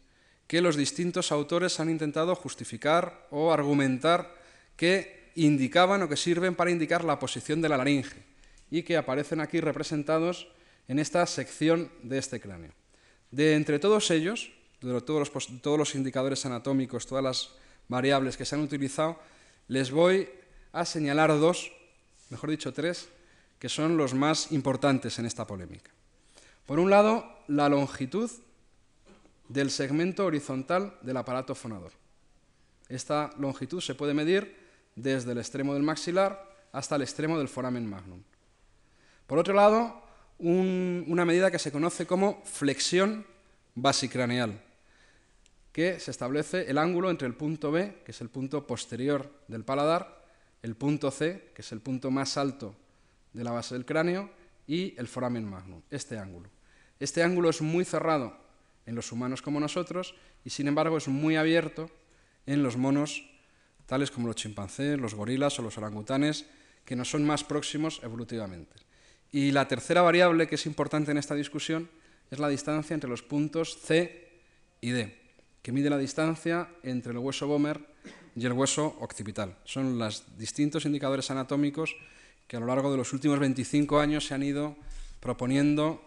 [0.50, 4.34] que los distintos autores han intentado justificar o argumentar
[4.74, 8.18] que indicaban o que sirven para indicar la posición de la laringe
[8.66, 10.50] y que aparecen aquí representados
[10.88, 12.74] en esta sección de este cráneo.
[13.30, 17.50] De entre todos ellos, de todos los, todos los indicadores anatómicos, todas las
[17.86, 19.20] variables que se han utilizado,
[19.68, 20.28] les voy
[20.72, 21.70] a señalar dos,
[22.28, 23.08] mejor dicho tres,
[23.60, 25.92] que son los más importantes en esta polémica.
[26.64, 28.30] Por un lado, la longitud
[29.48, 31.92] del segmento horizontal del aparato fonador.
[32.88, 34.56] Esta longitud se puede medir
[34.96, 38.22] desde el extremo del maxilar hasta el extremo del foramen magnum.
[39.26, 40.02] Por otro lado,
[40.38, 43.26] una medida que se conoce como flexión
[43.74, 44.58] basicraneal,
[45.70, 49.64] que se establece el ángulo entre el punto B, que es el punto posterior del
[49.64, 50.24] paladar,
[50.62, 52.74] el punto C, que es el punto más alto
[53.32, 54.30] de la base del cráneo,
[54.66, 56.48] y el foramen magnum, este ángulo.
[57.00, 58.36] Este ángulo es muy cerrado
[58.86, 60.14] en los humanos como nosotros
[60.44, 61.90] y sin embargo es muy abierto
[62.46, 63.24] en los monos
[63.86, 66.46] tales como los chimpancés, los gorilas o los orangutanes,
[66.84, 68.76] que nos son más próximos evolutivamente.
[69.32, 71.90] Y la tercera variable que es importante en esta discusión
[72.30, 74.30] es la distancia entre los puntos C
[74.80, 75.18] y D,
[75.62, 77.80] que mide la distancia entre el hueso Bomer
[78.36, 79.56] y el hueso occipital.
[79.64, 81.96] Son los distintos indicadores anatómicos
[82.50, 84.74] que a lo largo de los últimos 25 años se han ido
[85.20, 86.02] proponiendo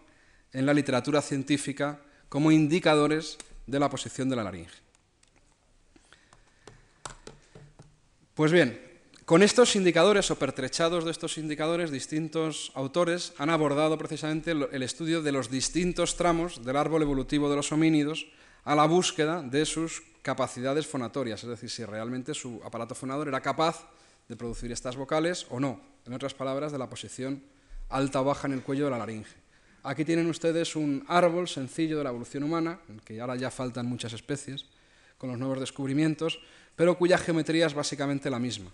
[0.52, 4.76] en la literatura científica como indicadores de la posición de la laringe.
[8.34, 8.78] Pues bien,
[9.24, 15.22] con estos indicadores o pertrechados de estos indicadores, distintos autores han abordado precisamente el estudio
[15.22, 18.28] de los distintos tramos del árbol evolutivo de los homínidos
[18.66, 23.40] a la búsqueda de sus capacidades fonatorias, es decir, si realmente su aparato fonador era
[23.40, 23.88] capaz
[24.28, 27.44] de producir estas vocales o no, en otras palabras, de la posición
[27.90, 29.36] alta o baja en el cuello de la laringe.
[29.84, 33.86] Aquí tienen ustedes un árbol sencillo de la evolución humana, en que ahora ya faltan
[33.86, 34.66] muchas especies
[35.18, 36.40] con los nuevos descubrimientos,
[36.76, 38.72] pero cuya geometría es básicamente la misma.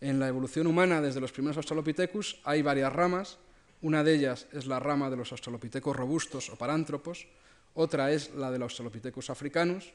[0.00, 3.38] En la evolución humana, desde los primeros Australopithecus, hay varias ramas.
[3.82, 7.26] Una de ellas es la rama de los Australopithecus robustos o parántropos,
[7.74, 9.92] otra es la de los Australopithecus africanus,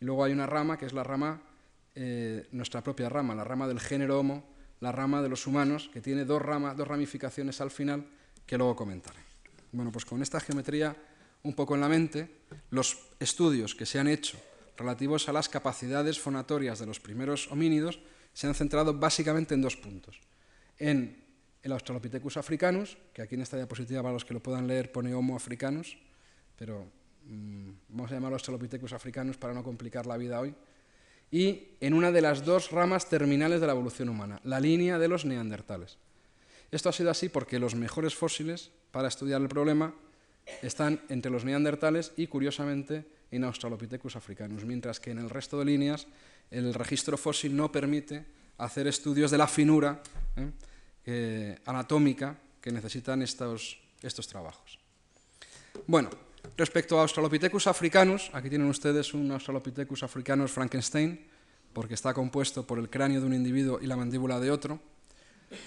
[0.00, 1.42] y luego hay una rama que es la rama,
[1.96, 4.44] eh, nuestra propia rama, la rama del género Homo,
[4.80, 8.06] la rama de los humanos, que tiene dos, ramas, dos ramificaciones al final
[8.44, 9.18] que luego comentaré.
[9.72, 10.94] Bueno, pues con esta geometría
[11.42, 12.28] un poco en la mente,
[12.70, 14.36] los estudios que se han hecho
[14.76, 17.98] relativos a las capacidades fonatorias de los primeros homínidos
[18.34, 20.20] se han centrado básicamente en dos puntos.
[20.78, 21.24] En
[21.62, 25.14] el Australopithecus africanus, que aquí en esta diapositiva para los que lo puedan leer pone
[25.14, 25.96] Homo africanus,
[26.56, 26.86] pero
[27.24, 30.54] mmm, vamos a llamarlo Australopithecus africanus para no complicar la vida hoy,
[31.30, 35.08] y en una de las dos ramas terminales de la evolución humana, la línea de
[35.08, 35.98] los neandertales.
[36.70, 39.94] Esto ha sido así porque los mejores fósiles para estudiar el problema
[40.62, 45.64] están entre los neandertales y, curiosamente, en Australopithecus africanus, mientras que en el resto de
[45.64, 46.06] líneas
[46.50, 48.24] el registro fósil no permite
[48.58, 50.00] hacer estudios de la finura
[50.36, 51.58] ¿eh?
[51.66, 54.78] Anatómica que necesitan estos, estos trabajos.
[55.86, 56.10] Bueno,
[56.56, 61.18] respecto a Australopithecus africanus, aquí tienen ustedes un Australopithecus africanus Frankenstein,
[61.72, 64.80] porque está compuesto por el cráneo de un individuo y la mandíbula de otro.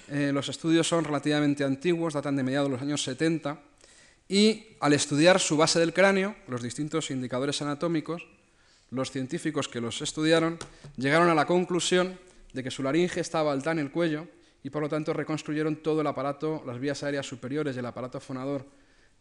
[0.10, 3.62] Eh, los estudios son relativamente antiguos, datan de mediados de los años 70,
[4.28, 8.28] y al estudiar su base del cráneo, los distintos indicadores anatómicos,
[8.92, 10.58] los científicos que los estudiaron
[10.98, 12.18] llegaron a la conclusión
[12.54, 14.28] de que su laringe estaba alta en el cuello
[14.64, 18.20] y por lo tanto reconstruyeron todo el aparato, las vías aéreas superiores y el aparato
[18.20, 18.66] fonador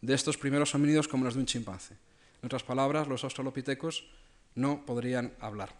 [0.01, 1.95] de estos primeros homínidos como los de un chimpancé.
[2.41, 4.05] En otras palabras, los australopitecos
[4.55, 5.75] no podrían hablar.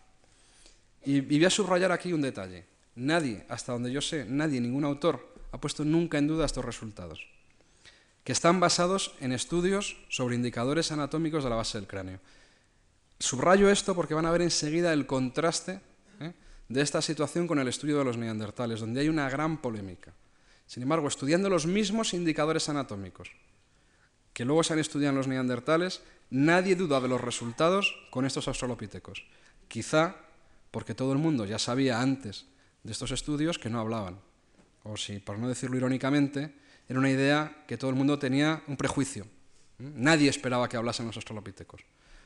[1.04, 2.66] Y, voy a subrayar aquí un detalle.
[2.96, 7.26] Nadie, hasta donde yo sé, nadie, ningún autor, ha puesto nunca en duda estos resultados,
[8.24, 12.20] que están basados en estudios sobre indicadores anatómicos de la base del cráneo.
[13.20, 15.80] Subrayo esto porque van a ver enseguida el contraste
[16.20, 16.34] ¿eh?
[16.68, 20.14] de esta situación con el estudio de los neandertales, donde hay una gran polémica.
[20.68, 23.32] Sin embargo, estudiando los mismos indicadores anatómicos
[24.39, 28.47] que luego se han estudiado en los neandertales, nadie duda de los resultados con estos
[28.47, 29.25] australopitecos.
[29.67, 30.15] Quizá
[30.71, 32.45] porque todo el mundo ya sabía antes
[32.84, 34.17] de estos estudios que no hablaban.
[34.83, 36.56] O si, por no decirlo irónicamente,
[36.87, 39.25] era una idea que todo el mundo tenía un prejuicio.
[39.77, 39.92] ¿eh?
[39.94, 41.81] Nadie esperaba que hablasen los australopitecos.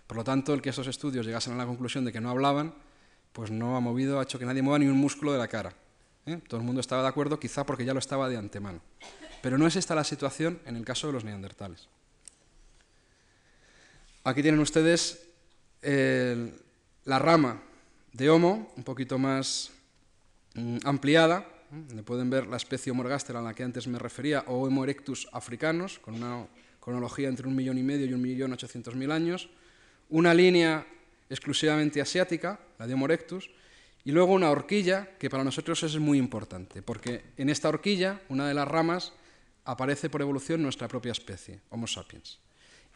[0.06, 2.76] Por lo tanto, el que esos estudios llegasen a la conclusión de que no hablaban,
[3.32, 5.74] pues no ha movido, ha hecho que nadie mueva ni un músculo de la cara.
[6.28, 6.40] ¿eh?
[6.48, 8.82] Todo el mundo estaba de acuerdo, quizá porque ya lo estaba de antemano.
[9.42, 11.90] Pero no es esta la situación en el caso de los neandertales.
[14.26, 15.28] Aquí tienen ustedes
[15.82, 17.62] la rama
[18.14, 19.72] de Homo, un poquito más
[20.56, 24.46] mm, ampliada, donde pueden ver la especie Homo ergaster a la que antes me refería,
[24.48, 26.48] o Homo erectus africanos, con una
[26.80, 29.50] cronología entre un millón y medio y un millón ochocientos mil años,
[30.10, 30.88] una línea
[31.30, 33.50] exclusivamente asiática, la de Homo erectus,
[34.06, 38.48] Y luego una horquilla, que para nosotros es muy importante, porque en esta horquilla, una
[38.48, 39.14] de las ramas,
[39.64, 42.40] aparece por evolución nuestra propia especie, Homo sapiens.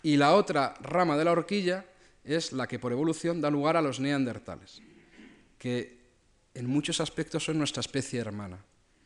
[0.04, 1.86] Y la otra rama de la horquilla
[2.24, 4.82] es la que por evolución da lugar a los neandertales,
[5.58, 5.98] que
[6.54, 8.60] en muchos aspectos son nuestra especie hermana.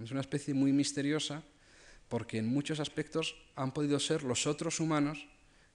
[0.04, 1.44] Es una especie muy misteriosa
[2.10, 5.28] porque en muchos aspectos han podido ser los otros humanos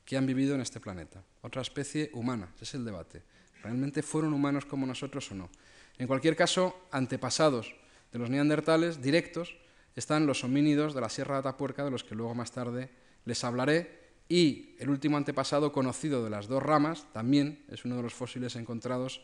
[0.05, 1.23] que han vivido en este planeta.
[1.43, 3.23] Otra especie humana, ese es el debate.
[3.63, 5.51] ¿Realmente fueron humanos como nosotros o no?
[5.99, 7.75] En cualquier caso, antepasados
[8.13, 9.57] de los neandertales directos
[9.97, 12.91] están los homínidos de la Sierra de Atapuerca, de los que luego más tarde
[13.25, 18.03] les hablaré, y el último antepasado conocido de las dos ramas también es uno de
[18.03, 19.21] los fósiles encontrados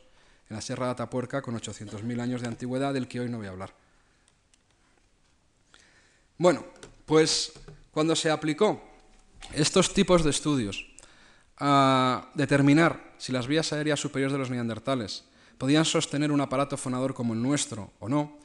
[0.48, 3.46] en la Sierra de Atapuerca con 800.000 años de antigüedad, del que hoy no voy
[3.46, 3.74] a hablar.
[6.38, 6.64] Bueno,
[7.07, 7.53] pues
[7.90, 8.82] cuando se aplicó
[9.53, 10.86] estos tipos de estudios
[11.59, 15.24] a determinar si las vías aéreas superiores de los neandertales
[15.59, 18.38] podían sostener un aparato fonador como el nuestro o no,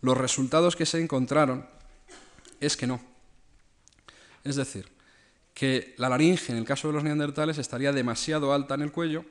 [0.00, 1.66] los resultados que se encontraron
[2.60, 3.00] es que no.
[4.44, 4.88] Es decir,
[5.54, 9.24] que la laringe en el caso de los neandertales estaría demasiado alta en el cuello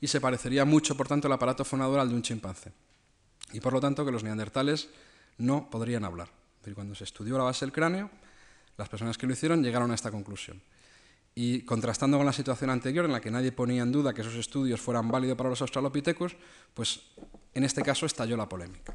[0.00, 2.72] y se parecería mucho, por tanto, el aparato fonador al de un chimpancé.
[3.52, 4.88] Y por lo tanto que los neandertales
[5.38, 6.28] no podrían hablar.
[6.74, 8.10] cuando se estudió la base del cráneo,
[8.76, 10.62] las personas que lo hicieron llegaron a esta conclusión.
[11.34, 14.34] Y contrastando con la situación anterior, en la que nadie ponía en duda que esos
[14.34, 16.36] estudios fueran válidos para los australopithecus,
[16.74, 17.00] pues
[17.54, 18.94] en este caso estalló la polémica.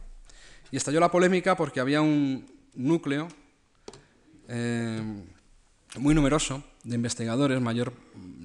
[0.71, 3.27] Y estalló la polémica porque había un núcleo
[4.47, 5.23] eh,
[5.97, 7.61] muy numeroso de investigadores,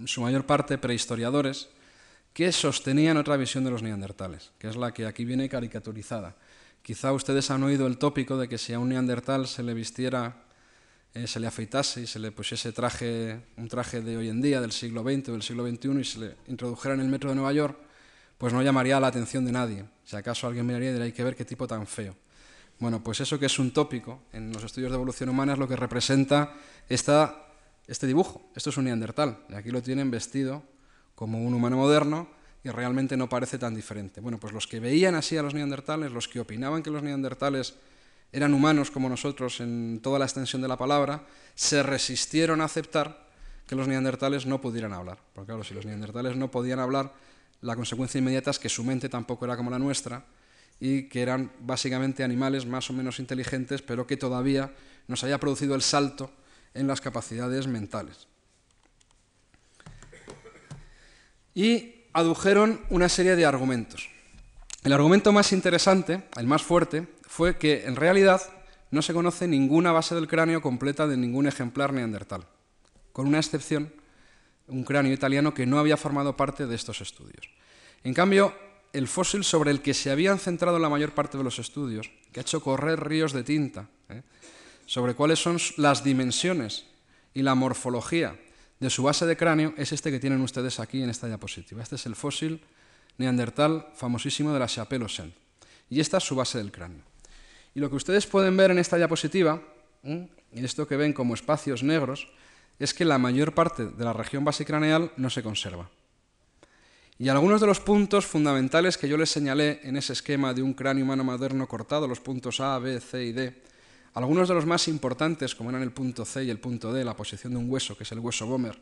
[0.07, 1.69] su mayor parte prehistoriadores,
[2.33, 6.37] que sostenían otra visión de los neandertales, que es la que aquí viene caricaturizada.
[6.83, 10.45] Quizá ustedes han oído el tópico de que si a un neandertal se le vistiera
[11.13, 14.61] eh, se le afeitase y se le pusiese traje, un traje de hoy en día,
[14.61, 17.35] del siglo XX o del siglo XXI, y se le introdujera en el metro de
[17.35, 17.77] Nueva York,
[18.39, 19.85] pues no llamaría la atención de nadie.
[20.05, 22.15] Si acaso alguien miraría y diría, hay que ver qué tipo tan feo.
[22.81, 25.69] Bueno, pues eso que es un tópico en los estudios de evolución humana es lo
[25.69, 26.55] que representa
[26.89, 27.47] esta,
[27.87, 28.51] este dibujo.
[28.57, 30.63] Esto es un neandertal, y aquí lo tienen vestido
[31.15, 32.29] como un humano moderno
[32.65, 34.23] y realmente no parece tan diferente.
[34.23, 37.75] Bueno, pues los que veían así a los neandertales, los que opinaban que los neandertales
[38.33, 43.29] eran humanos como nosotros en toda la extensión de la palabra, se resistieron a aceptar
[43.67, 45.19] que los neandertales no pudieran hablar.
[45.35, 47.13] Porque claro, si los neandertales no podían hablar,
[47.61, 50.25] la consecuencia inmediata es que su mente tampoco era como la nuestra
[50.81, 54.73] y que eran básicamente animales más o menos inteligentes, pero que todavía
[55.07, 56.33] nos haya producido el salto
[56.73, 58.27] en las capacidades mentales.
[61.55, 64.09] Y adujeron una serie de argumentos.
[64.83, 68.41] El argumento más interesante, el más fuerte, fue que en realidad
[68.91, 72.47] no se conoce ninguna base del cráneo completa de ningún ejemplar neandertal,
[73.13, 73.93] con una excepción,
[74.67, 77.51] un cráneo italiano que no había formado parte de estos estudios.
[78.03, 78.55] En cambio,
[78.93, 82.41] el fósil sobre el que se habían centrado la mayor parte de los estudios, que
[82.41, 84.23] ha hecho correr ríos de tinta, ¿eh?
[84.87, 86.87] sobre cuáles son las dimensiones
[87.35, 88.39] y la morfología
[88.81, 91.83] de su base de cráneo, es este que tienen ustedes aquí en esta diapositiva.
[91.83, 92.61] Este es el fósil
[93.19, 95.07] neandertal famosísimo de la chapelle
[95.91, 97.05] Y esta es su base del cráneo.
[97.75, 99.63] Y lo que ustedes pueden ver en esta diapositiva,
[100.03, 102.29] en esto que ven como espacios negros,
[102.79, 105.91] es que la mayor parte de la región basicraneal no se conserva.
[107.21, 110.73] Y algunos de los puntos fundamentales que yo les señalé en ese esquema de un
[110.73, 113.63] cráneo humano moderno cortado, los puntos A, B, C y D,
[114.15, 117.15] algunos de los más importantes, como eran el punto C y el punto D, la
[117.15, 118.81] posición de un hueso, que es el hueso Bomer,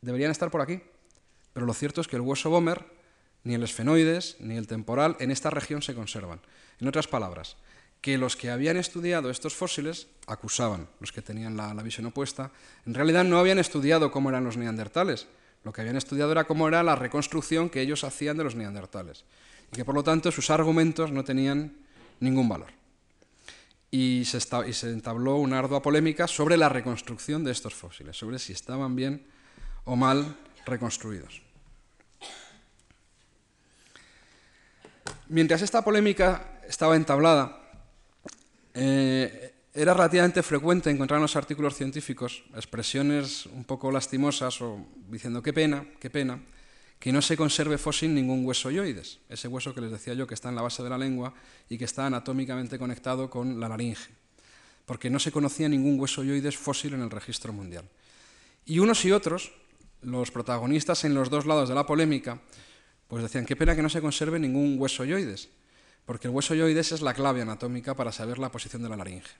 [0.00, 0.80] deberían estar por aquí.
[1.52, 2.82] Pero lo cierto es que el hueso Bomer,
[3.42, 6.40] ni el esfenoides, ni el temporal, en esta región se conservan.
[6.80, 7.58] En otras palabras,
[8.00, 12.52] que los que habían estudiado estos fósiles acusaban, los que tenían la, visión opuesta,
[12.86, 15.26] en realidad no habían estudiado cómo eran los neandertales,
[15.64, 19.24] lo que habían estudiado era cómo era la reconstrucción que ellos hacían de los neandertales,
[19.72, 21.74] y que por lo tanto sus argumentos no tenían
[22.20, 22.68] ningún valor.
[23.90, 28.94] Y se, entabló una ardua polémica sobre la reconstrucción de estos fósiles, sobre si estaban
[28.94, 29.26] bien
[29.84, 30.36] o mal
[30.66, 31.42] reconstruidos.
[35.28, 37.62] Mientras esta polémica estaba entablada,
[38.74, 45.42] eh, era relativamente frecuente encontrar en los artículos científicos expresiones un poco lastimosas o diciendo
[45.42, 46.40] qué pena, qué pena,
[47.00, 50.34] que no se conserve fósil ningún hueso yoides, ese hueso que les decía yo que
[50.34, 51.34] está en la base de la lengua
[51.68, 54.10] y que está anatómicamente conectado con la laringe,
[54.86, 57.84] porque no se conocía ningún hueso yoides fósil en el registro mundial.
[58.64, 59.52] Y unos y otros,
[60.02, 62.40] los protagonistas en los dos lados de la polémica,
[63.08, 65.48] pues decían qué pena que no se conserve ningún hueso yoides,
[66.06, 69.34] porque el hueso yoides es la clave anatómica para saber la posición de la laringe.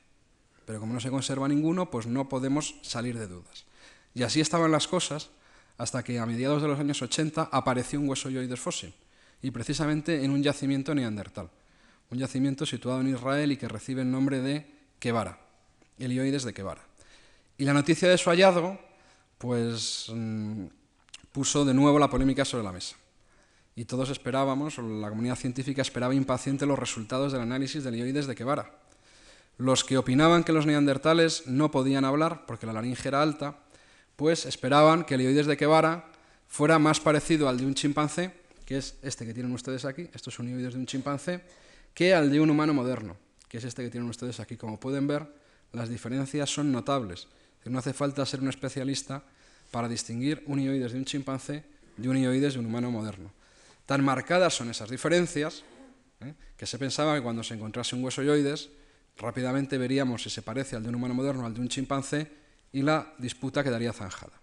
[0.66, 3.64] Pero como no se conserva ninguno, pues no podemos salir de dudas.
[4.14, 5.30] Y así estaban las cosas
[5.76, 8.94] hasta que a mediados de los años 80 apareció un hueso yoides fósil.
[9.42, 11.50] y precisamente en un yacimiento neandertal,
[12.10, 14.66] un yacimiento situado en Israel y que recibe el nombre de
[14.98, 15.38] Kevara,
[15.98, 16.82] Helioides de Kevara.
[17.58, 18.80] Y la noticia de su hallazgo,
[19.36, 20.64] pues mm,
[21.30, 22.96] puso de nuevo la polémica sobre la mesa.
[23.76, 28.26] Y todos esperábamos, o la comunidad científica esperaba impaciente los resultados del análisis del helioides
[28.26, 28.83] de Kevara.
[29.56, 33.58] Los que opinaban que los neandertales no podían hablar porque la laringe era alta,
[34.16, 36.10] pues esperaban que el helioides de Kevara
[36.48, 38.32] fuera más parecido al de un chimpancé,
[38.64, 41.42] que es este que tienen ustedes aquí, estos son helioides de un chimpancé,
[41.94, 43.16] que al de un humano moderno,
[43.48, 44.56] que es este que tienen ustedes aquí.
[44.56, 45.26] Como pueden ver,
[45.72, 47.28] las diferencias son notables.
[47.64, 49.22] No hace falta ser un especialista
[49.70, 51.64] para distinguir un ioides de un chimpancé
[51.96, 53.32] de un ioides de un humano moderno.
[53.86, 55.62] Tan marcadas son esas diferencias
[56.20, 56.34] ¿eh?
[56.56, 58.70] que se pensaba que cuando se encontrase un hueso ioides,
[59.16, 62.30] rápidamente veríamos si se parece al de un humano moderno al de un chimpancé
[62.72, 64.40] y la disputa quedaría zanjada.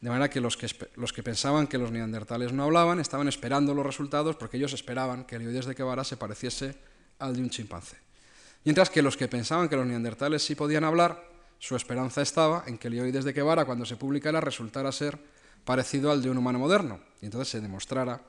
[0.00, 3.72] De manera que los, que los que pensaban que los neandertales no hablaban estaban esperando
[3.72, 6.76] los resultados porque ellos esperaban que el ioides de Kevara se pareciese
[7.18, 7.96] al de un chimpancé.
[8.64, 11.24] Mientras que los que pensaban que los neandertales sí podían hablar,
[11.58, 15.18] su esperanza estaba en que el ioides de Kevara, cuando se publicara, resultara ser
[15.64, 18.20] parecido al de un humano moderno, y entonces se demostrara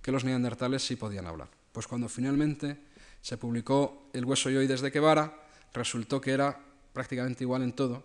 [0.00, 1.48] que los neandertales sí podían hablar.
[1.72, 2.78] Pues cuando finalmente
[3.24, 5.32] se publicó el hueso ioides de Kevara,
[5.72, 6.60] resultó que era
[6.92, 8.04] prácticamente igual en todo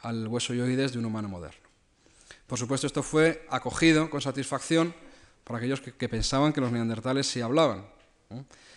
[0.00, 1.66] al hueso ioides de un humano moderno.
[2.46, 4.94] Por supuesto, esto fue acogido con satisfacción
[5.44, 7.86] por aquellos que, pensaban que los neandertales sí hablaban.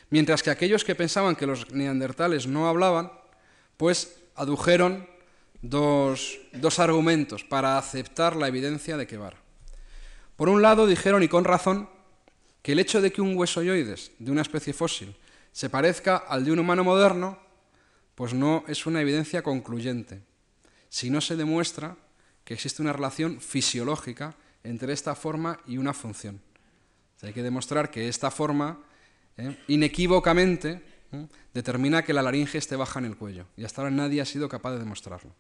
[0.09, 3.11] Mientras que aquellos que pensaban que los neandertales no hablaban,
[3.75, 5.05] pues adujeron
[5.61, 6.39] dos,
[6.77, 9.37] argumentos para aceptar la evidencia de Kevara.
[10.37, 11.89] Por un lado, dijeron, y con razón,
[12.61, 15.13] que el hecho de que un huesoyoides de una especie fósil
[15.53, 17.39] se parezca al de un humano moderno,
[18.15, 20.21] pues no es una evidencia concluyente,
[20.89, 21.95] si no se demuestra
[22.43, 26.41] que existe una relación fisiológica entre esta forma y una función.
[27.21, 28.79] hay que demostrar que esta forma
[29.37, 29.57] ¿eh?
[29.67, 30.81] inequívocamente
[31.13, 31.27] ¿eh?
[31.53, 33.45] determina que la laringe esté baja en el cuello.
[33.55, 35.33] Y hasta ahora nadie ha sido capaz de demostrarlo.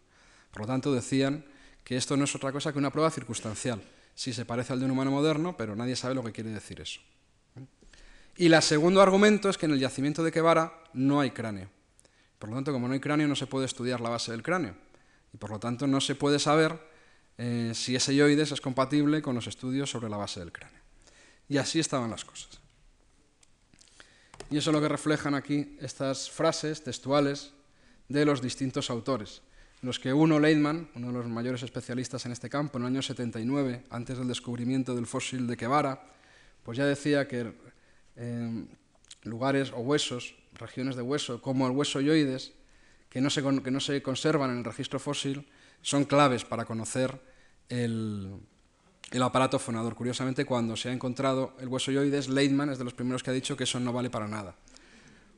[0.51, 1.43] Por lo tanto, decían
[1.83, 3.81] que esto no es otra cosa que una prueba circunstancial.
[4.15, 6.79] Sí se parece al de un humano moderno, pero nadie sabe lo que quiere decir
[6.79, 7.01] eso.
[8.35, 8.43] ¿Eh?
[8.43, 11.69] Y el segundo argumento es que en el yacimiento de Quevara no hay cráneo.
[12.39, 14.75] Por lo tanto, como no hay cráneo, no se puede estudiar la base del cráneo.
[15.33, 16.77] Y por lo tanto, no se puede saber
[17.73, 20.81] si ese yoides es compatible con los estudios sobre la base del cráneo.
[21.49, 22.59] Y así estaban las cosas.
[24.51, 27.53] Y eso es lo que reflejan aquí estas frases textuales
[28.07, 29.41] de los distintos autores,
[29.81, 33.01] los que uno, Leitman, uno de los mayores especialistas en este campo, en el año
[33.01, 36.03] 79, antes del descubrimiento del fósil de Quevara,
[36.63, 37.53] pues ya decía que
[38.15, 38.65] eh,
[39.23, 42.53] lugares o huesos, regiones de hueso, como el hueso yoides,
[43.09, 45.47] que no, se, que no se conservan en el registro fósil,
[45.81, 47.19] son claves para conocer
[47.69, 48.35] el,
[49.11, 49.95] el aparato fonador.
[49.95, 53.33] Curiosamente, cuando se ha encontrado el hueso yoides, Leitman es de los primeros que ha
[53.33, 54.55] dicho que eso no vale para nada.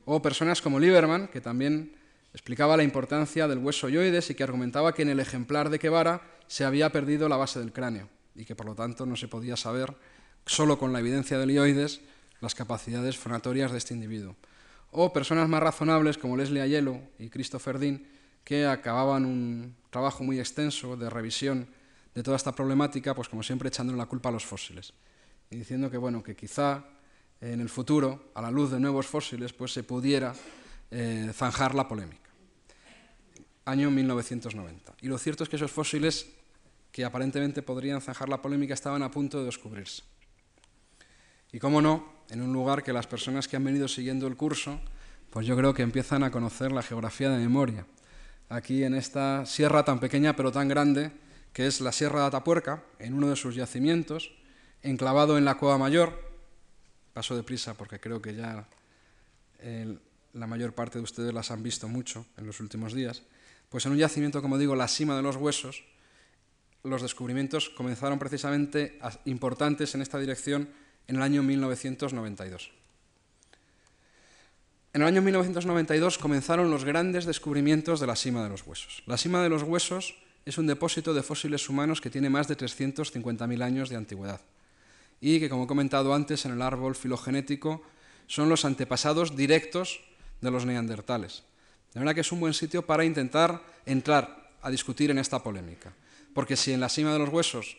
[0.06, 1.96] O personas como Lieberman, que también
[2.32, 6.22] explicaba la importancia del hueso yoides y que argumentaba que en el ejemplar de Quevara
[6.46, 9.56] se había perdido la base del cráneo y que por lo tanto no se podía
[9.56, 9.96] saber,
[10.44, 12.02] solo con la evidencia del yoides,
[12.40, 14.36] las capacidades fonatorias de este individuo.
[14.90, 18.06] O personas más razonables como Leslie Ayello y Christopher Dean,
[18.44, 21.66] que acababan un trabajo muy extenso de revisión
[22.14, 24.94] de toda esta problemática, pues como siempre echando la culpa a los fósiles
[25.50, 26.84] y diciendo que bueno que quizá
[27.40, 30.34] en el futuro, a la luz de nuevos fósiles, pues se pudiera
[30.90, 32.30] eh, zanjar la polémica.
[33.66, 34.94] Año 1990.
[35.02, 36.26] Y lo cierto es que esos fósiles
[36.90, 40.02] que aparentemente podrían zanjar la polémica estaban a punto de descubrirse.
[41.52, 44.80] Y cómo no, en un lugar que las personas que han venido siguiendo el curso,
[45.30, 47.86] pues yo creo que empiezan a conocer la geografía de memoria.
[48.48, 51.12] Aquí en esta sierra tan pequeña pero tan grande,
[51.52, 54.32] que es la Sierra de Atapuerca, en uno de sus yacimientos,
[54.82, 56.12] enclavado en la Cueva Mayor.
[57.12, 58.68] Paso deprisa porque creo que ya
[60.34, 63.22] la mayor parte de ustedes las han visto mucho en los últimos días.
[63.70, 65.82] Pues en un yacimiento, como digo, la cima de los huesos,
[66.82, 70.68] los descubrimientos comenzaron precisamente importantes en esta dirección
[71.08, 72.70] en el año 1992.
[74.92, 79.02] En el año 1992 comenzaron los grandes descubrimientos de la cima de los huesos.
[79.06, 80.14] La cima de los huesos
[80.46, 84.40] es un depósito de fósiles humanos que tiene más de 350.000 años de antigüedad
[85.20, 87.82] y que, como he comentado antes, en el árbol filogenético
[88.26, 90.00] son los antepasados directos
[90.40, 91.44] de los neandertales.
[91.92, 95.92] De manera que es un buen sitio para intentar entrar a discutir en esta polémica.
[96.34, 97.76] Porque si en la cima de los huesos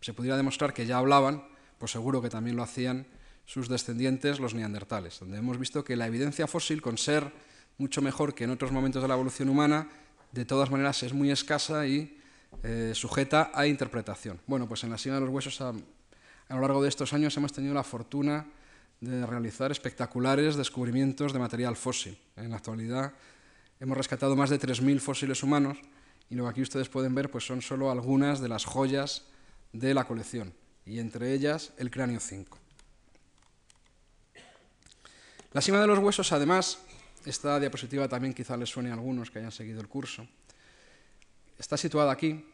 [0.00, 1.44] se pudiera demostrar que ya hablaban,
[1.78, 3.06] pues seguro que también lo hacían
[3.44, 7.32] sus descendientes, los neandertales, donde hemos visto que la evidencia fósil, con ser
[7.78, 9.88] mucho mejor que en otros momentos de la evolución humana,
[10.32, 12.18] de todas maneras es muy escasa y
[12.62, 14.40] eh, sujeta a interpretación.
[14.46, 17.52] Bueno, pues en la cima de los huesos a, lo largo de estos años hemos
[17.52, 18.46] tenido la fortuna
[19.00, 22.18] de realizar espectaculares descubrimientos de material fósil.
[22.36, 23.12] En la actualidad
[23.80, 25.78] hemos rescatado más de 3.000 fósiles humanos
[26.30, 29.24] y lo que aquí ustedes pueden ver pues son solo algunas de las joyas
[29.72, 30.52] de la colección,
[30.88, 32.58] y entre ellas el cráneo 5.
[35.52, 36.78] La cima de los huesos, además,
[37.26, 40.26] esta diapositiva también quizá les suene a algunos que hayan seguido el curso,
[41.58, 42.44] está situada aquí,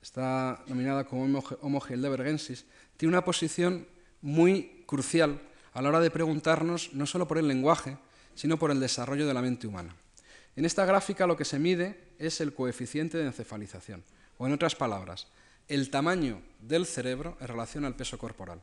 [0.00, 2.64] está nominada como Homo heidelbergensis,
[2.96, 3.86] tiene una posición
[4.22, 5.40] muy crucial
[5.74, 7.98] a la hora de preguntarnos no solo por el lenguaje,
[8.34, 9.94] sino por el desarrollo de la mente humana.
[10.56, 14.04] En esta gráfica lo que se mide es el coeficiente de encefalización,
[14.38, 15.28] o en otras palabras,
[15.68, 18.60] el tamaño del cerebro en relación al peso corporal.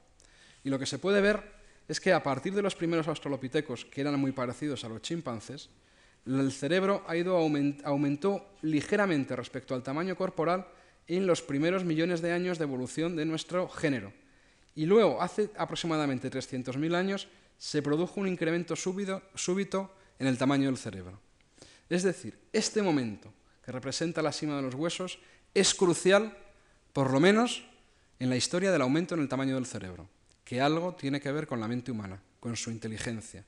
[0.64, 1.56] Y lo que se puede ver
[1.88, 5.70] es que a partir de los primeros australopitecos, que eran muy parecidos a los chimpancés,
[6.26, 10.68] el cerebro ha ido aumentó ligeramente respecto al tamaño corporal
[11.08, 14.12] en los primeros millones de años de evolución de nuestro género.
[14.74, 17.28] Y luego, hace aproximadamente 300.000 años,
[17.58, 21.20] se produjo un incremento súbito en el tamaño del cerebro.
[21.88, 23.32] Es decir, este momento
[23.64, 25.20] que representa la cima de los huesos
[25.54, 26.36] es crucial
[26.96, 27.62] por lo menos
[28.20, 30.08] en la historia del aumento en el tamaño del cerebro,
[30.46, 33.44] que algo tiene que ver con la mente humana, con su inteligencia.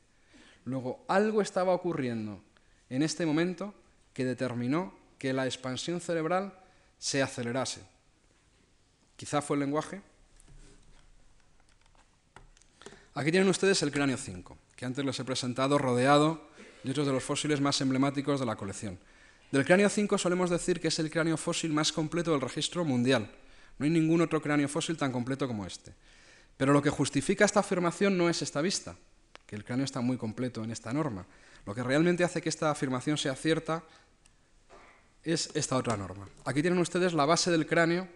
[0.66, 2.42] Luego, algo estaba ocurriendo
[2.90, 3.74] en este momento
[4.14, 6.60] que determinó que la expansión cerebral
[7.00, 7.80] se acelerase.
[9.16, 10.02] Quizá fue el lenguaje.
[13.14, 16.50] Aquí tienen ustedes el cráneo 5, que antes les he presentado rodeado
[16.84, 19.00] de otros de los fósiles más emblemáticos de la colección.
[19.52, 23.32] Del cráneo 5 solemos decir que es el cráneo fósil más completo del registro mundial.
[23.80, 25.94] No hay ningún otro cráneo fósil tan completo como este.
[26.58, 28.96] Pero lo que justifica esta afirmación no es esta vista,
[29.46, 31.26] que el cráneo está muy completo en esta norma.
[31.66, 33.84] Lo que realmente hace que esta afirmación sea cierta
[35.24, 36.28] es esta otra norma.
[36.46, 38.08] Aquí tienen ustedes la base del cráneo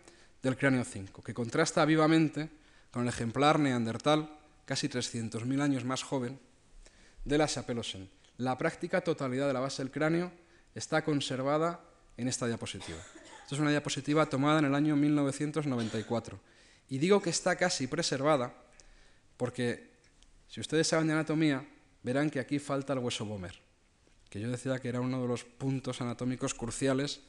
[0.41, 2.49] del cráneo 5, que contrasta vivamente
[2.89, 6.39] con el ejemplar neandertal, casi 300.000 años más joven,
[7.23, 8.09] de la Chapelosen.
[8.37, 10.31] La práctica totalidad de la base del cráneo
[10.75, 11.79] está conservada
[12.17, 12.99] en esta diapositiva.
[13.43, 16.39] Esta es una diapositiva tomada en el año 1994.
[16.89, 18.53] Y digo que está casi preservada
[19.37, 19.89] porque
[20.47, 21.65] si ustedes saben de anatomía,
[22.03, 23.59] verán que aquí falta el hueso Bomer,
[24.29, 27.21] que yo decía que era uno de los puntos anatómicos cruciales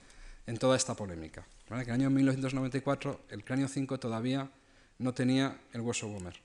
[0.46, 1.46] en toda esta polémica.
[1.70, 4.50] En el año 1994 el cráneo 5 todavía
[4.98, 6.38] no tenía el hueso Bomer.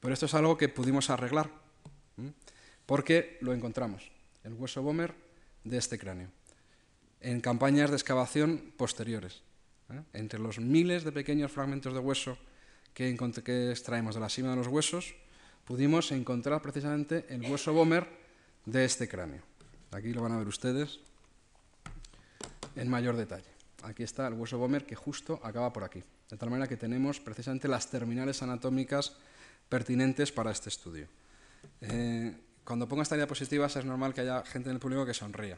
[0.00, 1.50] Pero esto es algo que pudimos arreglar,
[2.86, 4.10] porque lo encontramos,
[4.44, 5.14] el hueso Bomer
[5.66, 6.30] de este cráneo,
[7.20, 9.42] en campañas de excavación posteriores.
[9.90, 10.00] ¿eh?
[10.12, 12.38] Entre los miles de pequeños fragmentos de hueso
[12.94, 13.10] que,
[13.70, 15.14] extraemos de la cima de los huesos,
[15.64, 18.06] pudimos encontrar precisamente el hueso Bomer
[18.64, 19.42] de este cráneo.
[19.90, 21.00] Aquí lo van a ver ustedes
[22.74, 23.50] en mayor detalle.
[23.82, 26.02] Aquí está el hueso Bomer que justo acaba por aquí.
[26.30, 29.16] De tal manera que tenemos precisamente las terminales anatómicas
[29.68, 31.06] pertinentes para este estudio.
[31.80, 32.34] Eh,
[32.66, 35.56] cuando pongo estas diapositivas es normal que haya gente en el público que sonría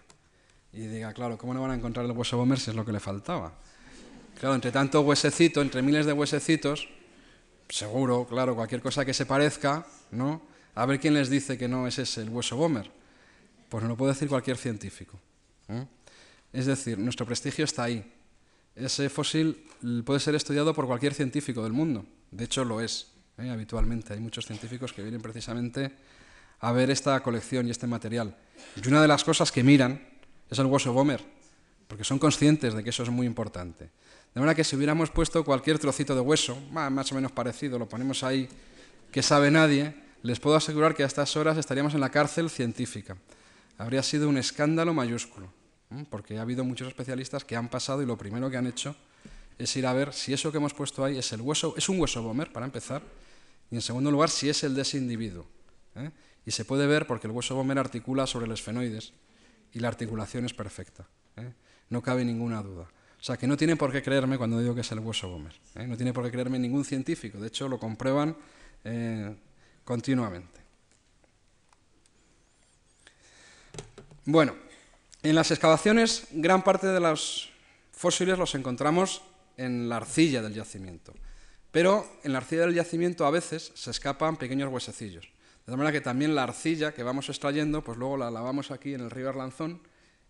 [0.73, 2.93] y diga, claro, ¿cómo no van a encontrar el hueso Bomer si es lo que
[2.93, 3.55] le faltaba?
[4.39, 6.87] Claro, entre tanto huesecito, entre miles de huesecitos,
[7.69, 10.43] seguro, claro, cualquier cosa que se parezca, ¿no?
[10.75, 12.91] A ver quién les dice que no es ese el hueso Bomer.
[13.71, 15.19] Pues no lo puede decir cualquier científico.
[15.69, 15.87] ¿eh?
[16.53, 18.05] Es decir, nuestro prestigio está ahí.
[18.77, 19.67] Ese fósil
[20.05, 22.05] puede ser estudiado por cualquier científico del mundo.
[22.31, 23.09] De hecho, lo es.
[23.39, 23.51] ¿eh?
[23.51, 25.91] Habitualmente hay muchos científicos que vienen precisamente
[26.61, 28.37] a ver esta colección y este material.
[28.83, 30.01] Y una de las cosas que miran
[30.51, 31.23] es el hueso Bomer,
[31.87, 33.91] porque son conscientes de que eso es muy importante.
[34.35, 37.89] De manera que si hubiéramos puesto cualquier trocito de hueso, más o menos parecido, lo
[37.89, 38.49] ponemos ahí,
[39.11, 43.17] que sabe nadie, les puedo asegurar que a estas horas estaríamos en la cárcel científica.
[43.79, 45.53] Habría sido un escándalo mayúsculo,
[46.11, 48.95] porque ha habido muchos especialistas que han pasado y lo primero que han hecho
[49.59, 51.99] es ir a ver si eso que hemos puesto ahí es el hueso, es un
[52.01, 53.03] hueso Bomer, para empezar,
[53.71, 55.47] y en segundo lugar si es el de ese individuo.
[55.97, 56.11] ¿eh?
[56.49, 59.13] Y se puede ver porque el hueso Bomer articula sobre el esfenoides
[59.75, 61.07] y la articulación es perfecta.
[61.37, 61.53] ¿eh?
[61.91, 62.85] No cabe ninguna duda.
[62.85, 65.53] O sea, que no tiene por qué creerme cuando digo que es el hueso Bomer.
[65.75, 65.87] ¿eh?
[65.87, 67.39] No tiene por qué creerme ningún científico.
[67.39, 68.35] De hecho, lo comprueban
[68.83, 69.37] eh,
[69.85, 70.59] continuamente.
[74.25, 74.55] Bueno,
[75.23, 77.51] en las excavaciones, gran parte de los
[77.93, 79.21] fósiles los encontramos
[79.59, 81.13] en la arcilla del yacimiento.
[81.71, 85.29] Pero en la arcilla del yacimiento a veces se escapan pequeños huesecillos.
[85.69, 89.03] De manera que también la arcilla que vamos extrayendo, pues luego la lavamos aquí en
[89.03, 89.83] el río Arlanzón,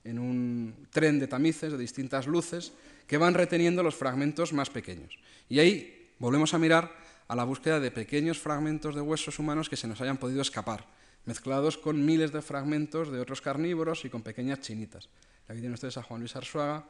[0.02, 2.72] en un tren de tamices de distintas luces
[3.06, 5.16] que van reteniendo los fragmentos más pequeños.
[5.48, 6.92] Y ahí volvemos a mirar
[7.28, 10.88] a la búsqueda de pequeños fragmentos de huesos humanos que se nos hayan podido escapar,
[11.24, 15.08] mezclados con miles de fragmentos de otros carnívoros y con pequeñas chinitas.
[15.46, 16.84] Aquí tienen ustedes a Juan Luis Arzuaga,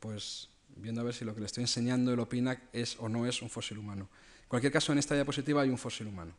[0.00, 3.24] pues viendo a ver si lo que le estoy enseñando él opina es o no
[3.24, 4.08] es un fósil humano.
[4.42, 6.34] En cualquier caso, en esta diapositiva hay un fósil humano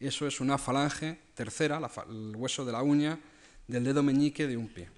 [0.00, 3.18] Eso es una falange tercera, el hueso de la uña
[3.66, 4.88] del dedo meñique de un pie.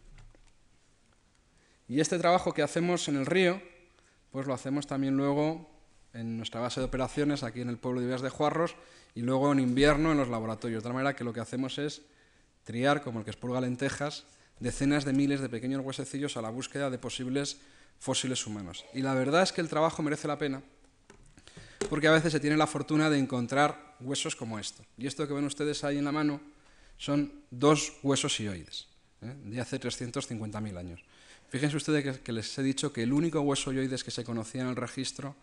[1.88, 3.62] Y este trabajo que hacemos en el río,
[4.32, 5.70] pues lo hacemos también luego
[6.12, 8.74] en nuestra base de operaciones aquí en el pueblo de Vías de Juarros
[9.14, 10.82] y luego en invierno en los laboratorios.
[10.82, 12.02] De tal manera que lo que hacemos es
[12.64, 14.24] triar, como el que expurga lentejas,
[14.58, 17.58] decenas de miles de pequeños huesecillos a la búsqueda de posibles
[17.98, 18.84] fósiles humanos.
[18.92, 20.62] Y la verdad es que el trabajo merece la pena
[21.88, 24.84] porque a veces se tiene la fortuna de encontrar huesos como esto.
[24.98, 26.40] Y esto que ven ustedes ahí en la mano
[26.96, 28.88] son dos huesos ioides,
[29.22, 29.34] ¿eh?
[29.44, 31.00] de hace 350.000 años.
[31.48, 34.68] Fíjense ustedes que, les he dicho que el único hueso ioides que se conocía en
[34.68, 35.36] el registro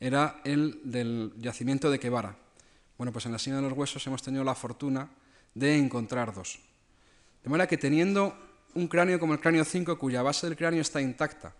[0.00, 2.36] era el del yacimiento de Quevara.
[2.96, 5.10] Bueno, pues en la sima de los huesos hemos tenido la fortuna
[5.54, 6.58] de encontrar dos.
[7.42, 8.36] De manera que teniendo
[8.74, 11.54] un cráneo como el cráneo 5, cuya base del cráneo está intacta,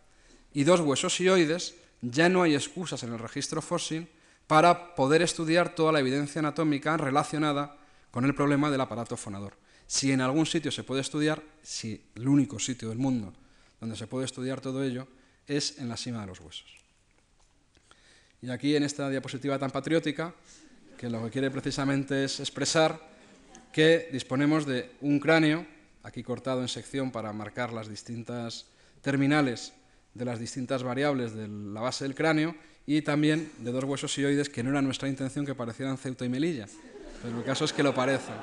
[0.55, 4.09] y dos huesos ioides, ya no hay excusas en el registro fósil
[4.47, 7.79] para poder estudiar toda la evidencia anatómica relacionada
[8.11, 9.57] con el problema del aparato fonador.
[9.87, 13.33] Si en algún sitio se puede estudiar, si el único sitio del mundo
[13.81, 15.09] donde se puede estudiar todo ello
[15.47, 16.71] es en la cima de los huesos.
[18.41, 20.35] Y aquí en esta diapositiva tan patriótica,
[20.99, 23.01] que lo que quiere precisamente es expresar
[23.73, 25.67] que disponemos de un cráneo,
[26.03, 28.67] aquí cortado en sección para marcar las distintas
[29.01, 29.73] terminales
[30.15, 32.55] de las distintas variables de la base del cráneo,
[32.87, 36.29] y también de dos huesos ioides que no era nuestra intención que parecieran Ceuta y
[36.29, 36.67] Melilla,
[37.23, 38.35] pero el caso es que lo parecen.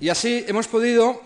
[0.00, 1.20] Y así hemos podido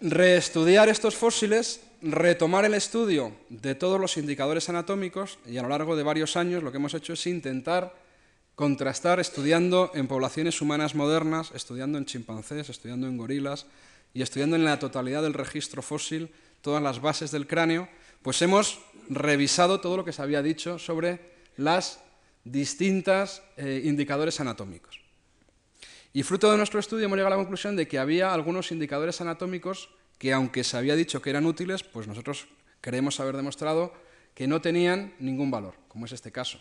[0.00, 5.96] reestudiar estos fósiles, retomar el estudio de todos los indicadores anatómicos y a lo largo
[5.96, 7.94] de varios años lo que hemos hecho es intentar
[8.54, 13.66] contrastar estudiando en poblaciones humanas modernas, estudiando en chimpancés, estudiando en gorilas
[14.12, 16.30] y estudiando en la totalidad del registro fósil
[16.64, 17.90] todas las bases del cráneo,
[18.22, 21.20] pues hemos revisado todo lo que se había dicho sobre
[21.58, 22.00] las
[22.42, 24.98] distintas eh, indicadores anatómicos.
[26.14, 29.20] Y fruto de nuestro estudio hemos llegado a la conclusión de que había algunos indicadores
[29.20, 32.46] anatómicos que, aunque se había dicho que eran útiles, pues nosotros
[32.80, 33.92] creemos haber demostrado
[34.34, 36.58] que no tenían ningún valor, como es este caso,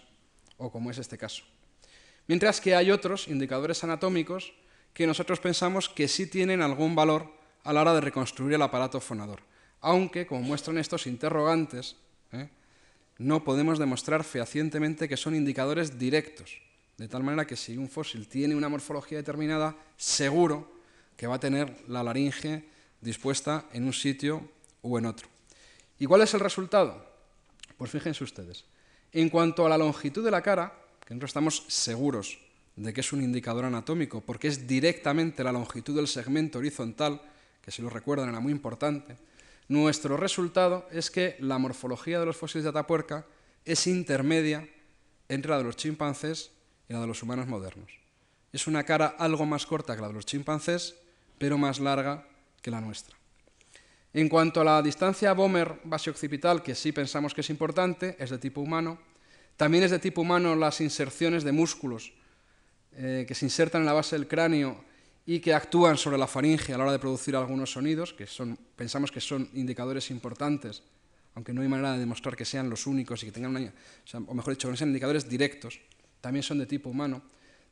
[0.57, 1.45] o como es este caso.
[2.27, 4.53] Mientras que hay otros indicadores anatómicos
[4.93, 7.31] que nosotros pensamos que sí tienen algún valor
[7.63, 9.43] a la hora de reconstruir el aparato fonador,
[9.83, 11.97] aunque, como muestran estos interrogantes,
[12.31, 12.49] ¿eh?
[13.17, 16.57] no podemos demostrar fehacientemente que son indicadores directos,
[16.97, 20.71] de tal manera que si un fósil tiene una morfología determinada, seguro
[21.17, 22.63] que va a tener la laringe
[23.01, 24.49] dispuesta en un sitio
[24.81, 25.27] u en otro.
[25.99, 27.05] ¿Y cuál es el resultado?
[27.77, 28.63] Pues fíjense ustedes.
[29.11, 30.73] En cuanto a la longitud de la cara,
[31.05, 32.39] que nosotros estamos seguros
[32.77, 37.21] de que es un indicador anatómico, porque es directamente la longitud del segmento horizontal,
[37.61, 39.17] que si lo recuerdan era muy importante,
[39.67, 43.25] nuestro resultado es que la morfología de los fósiles de Atapuerca
[43.65, 44.67] es intermedia
[45.29, 46.51] entre la de los chimpancés
[46.89, 47.91] y la de los humanos modernos.
[48.51, 50.95] Es una cara algo más corta que la de los chimpancés,
[51.37, 52.27] pero más larga
[52.61, 53.15] que la nuestra.
[54.13, 58.37] En cuanto a la distancia Bomer-base occipital, que sí pensamos que es importante, es de
[58.37, 58.99] tipo humano.
[59.57, 62.13] También es de tipo humano las inserciones de músculos
[62.91, 64.83] eh, que se insertan en la base del cráneo
[65.25, 68.57] y que actúan sobre la faringe a la hora de producir algunos sonidos, que son,
[68.75, 70.83] pensamos que son indicadores importantes,
[71.35, 73.73] aunque no hay manera de demostrar que sean los únicos y que tengan una,
[74.27, 75.79] o, mejor dicho, que sean indicadores directos,
[76.21, 77.21] también son de tipo humano.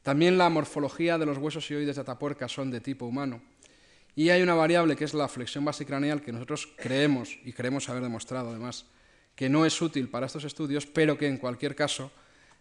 [0.01, 3.41] También la morfología de los huesos ioides de Atapuerca son de tipo humano.
[4.15, 8.03] Y hay una variable que es la flexión basicraneal que nosotros creemos, y creemos haber
[8.03, 8.85] demostrado además,
[9.35, 12.11] que no es útil para estos estudios, pero que en cualquier caso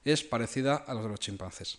[0.04, 1.78] es parecida a la de los chimpancés.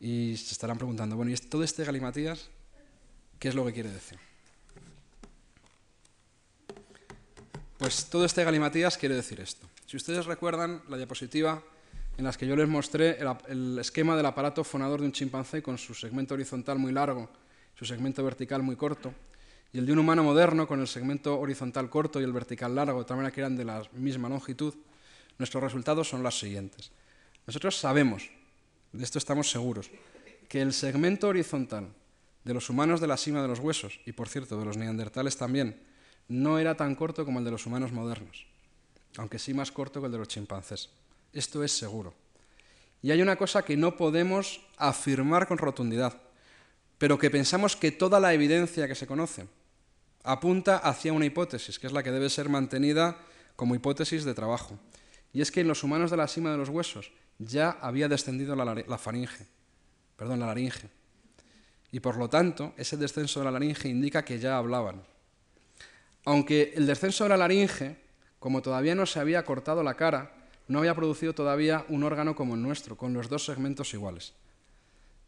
[0.00, 2.48] Y se estarán preguntando, bueno, ¿y todo este galimatías
[3.38, 4.18] qué es lo que quiere decir?
[7.78, 9.66] Pues todo este galimatías quiere decir esto.
[9.86, 11.62] Si ustedes recuerdan la diapositiva
[12.16, 13.18] en la que yo les mostré
[13.48, 17.30] el, esquema del aparato fonador de un chimpancé con su segmento horizontal muy largo,
[17.76, 19.14] su segmento vertical muy corto,
[19.72, 22.98] y el de un humano moderno con el segmento horizontal corto y el vertical largo,
[22.98, 24.74] de tal manera que eran de la misma longitud,
[25.38, 26.90] nuestros resultados son los siguientes.
[27.46, 28.28] Nosotros sabemos
[28.92, 29.90] de esto estamos seguros,
[30.48, 31.88] que el segmento horizontal
[32.44, 35.36] de los humanos de la cima de los huesos, y por cierto de los neandertales
[35.36, 35.82] también,
[36.28, 38.46] no era tan corto como el de los humanos modernos,
[39.16, 40.90] aunque sí más corto que el de los chimpancés.
[41.32, 42.14] Esto es seguro.
[43.02, 46.20] Y hay una cosa que no podemos afirmar con rotundidad,
[46.98, 49.46] pero que pensamos que toda la evidencia que se conoce
[50.24, 53.18] apunta hacia una hipótesis, que es la que debe ser mantenida
[53.56, 54.78] como hipótesis de trabajo.
[55.32, 58.56] Y es que en los humanos de la cima de los huesos ya había descendido
[58.56, 59.46] la, faringe,
[60.16, 60.88] perdón, la laringe.
[61.90, 65.02] Y por lo tanto, ese descenso de la laringe indica que ya hablaban.
[66.24, 67.96] Aunque el descenso de la laringe,
[68.38, 70.32] como todavía no se había cortado la cara,
[70.66, 74.34] no había producido todavía un órgano como el nuestro, con los dos segmentos iguales.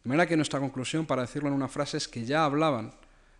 [0.04, 2.92] De manera que nuestra conclusión, para decirlo en una frase, es que ya hablaban,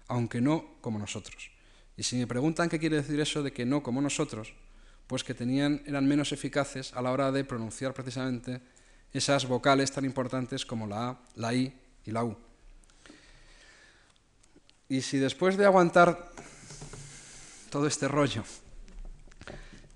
[0.09, 1.51] aunque no como nosotros.
[1.97, 4.55] Y si me preguntan qué quiere decir eso de que no como nosotros,
[5.11, 8.61] pues que tenían, eran menos eficaces a la hora de pronunciar precisamente
[9.13, 11.75] esas vocales tan importantes como la A, la I
[12.07, 12.37] y la U.
[14.89, 16.31] Y si después de aguantar
[17.71, 18.45] todo este rollo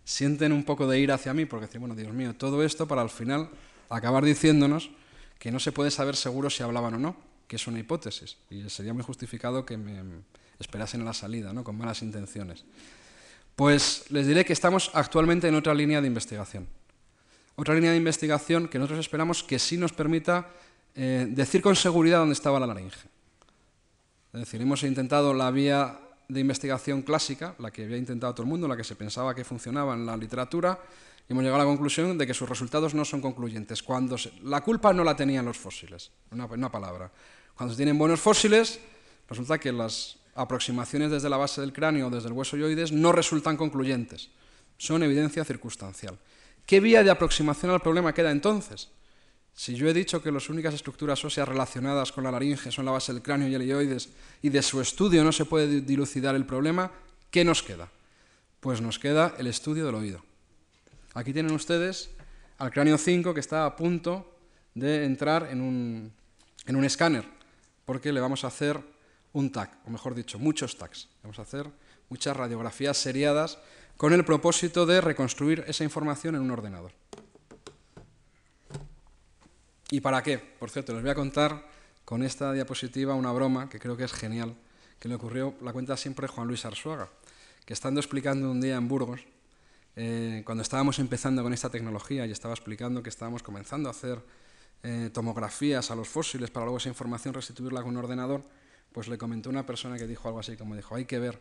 [0.04, 3.02] sienten un poco de ira hacia mí, porque dicen, bueno, Dios mío, todo esto para
[3.02, 3.50] al final
[3.90, 4.90] acabar diciéndonos
[5.38, 8.68] que no se puede saber seguro si hablaban o no, que es una hipótesis, y
[8.68, 10.24] sería muy justificado que me
[10.58, 11.62] esperasen en la salida, ¿no?
[11.62, 12.64] con malas intenciones.
[13.56, 16.66] Pues les diré que estamos actualmente en otra línea de investigación.
[17.56, 20.48] Otra línea de investigación que nosotros esperamos que sí nos permita
[20.96, 22.98] eh, decir con seguridad dónde estaba la laringe.
[24.32, 28.48] Es decir, hemos intentado la vía de investigación clásica, la que había intentado todo el
[28.48, 30.80] mundo, la que se pensaba que funcionaba en la literatura,
[31.28, 33.84] y hemos llegado a la conclusión de que sus resultados no son concluyentes.
[33.84, 37.10] Cuando la culpa no la tenían los fósiles, una, una palabra.
[37.54, 38.80] Cuando se tienen buenos fósiles,
[39.28, 43.12] resulta que las aproximaciones desde la base del cráneo o desde el hueso yoides no
[43.12, 44.30] resultan concluyentes,
[44.78, 46.18] son evidencia circunstancial.
[46.66, 48.90] ¿Qué vía de aproximación al problema queda entonces?
[49.54, 52.90] Si yo he dicho que las únicas estructuras óseas relacionadas con la laringe son la
[52.90, 54.08] base del cráneo y el ioides
[54.42, 56.90] y de su estudio no se puede dilucidar el problema,
[57.30, 57.88] ¿qué nos queda?
[58.58, 60.24] Pues nos queda el estudio del oído.
[61.14, 62.10] Aquí tienen ustedes
[62.58, 64.34] al cráneo 5 que está a punto
[64.74, 66.12] de entrar en un,
[66.66, 67.24] en un escáner,
[67.84, 68.80] porque le vamos a hacer
[69.34, 71.08] un TAC, o mejor dicho, muchos TACs.
[71.22, 71.70] Vamos a hacer
[72.08, 73.58] muchas radiografías seriadas
[73.96, 76.92] con el propósito de reconstruir esa información en un ordenador.
[79.90, 80.38] ¿Y para qué?
[80.38, 81.68] Por cierto, les voy a contar
[82.04, 84.56] con esta diapositiva una broma que creo que es genial,
[84.98, 87.08] que le ocurrió, la cuenta siempre Juan Luis Arzuaga,
[87.64, 89.20] que estando explicando un día en Burgos,
[89.96, 94.20] eh, cuando estábamos empezando con esta tecnología y estaba explicando que estábamos comenzando a hacer
[94.82, 98.42] eh, tomografías a los fósiles para luego esa información restituirla con un ordenador,
[98.94, 101.36] pues le comentó una persona que dijo algo así como dijo, hay que ver,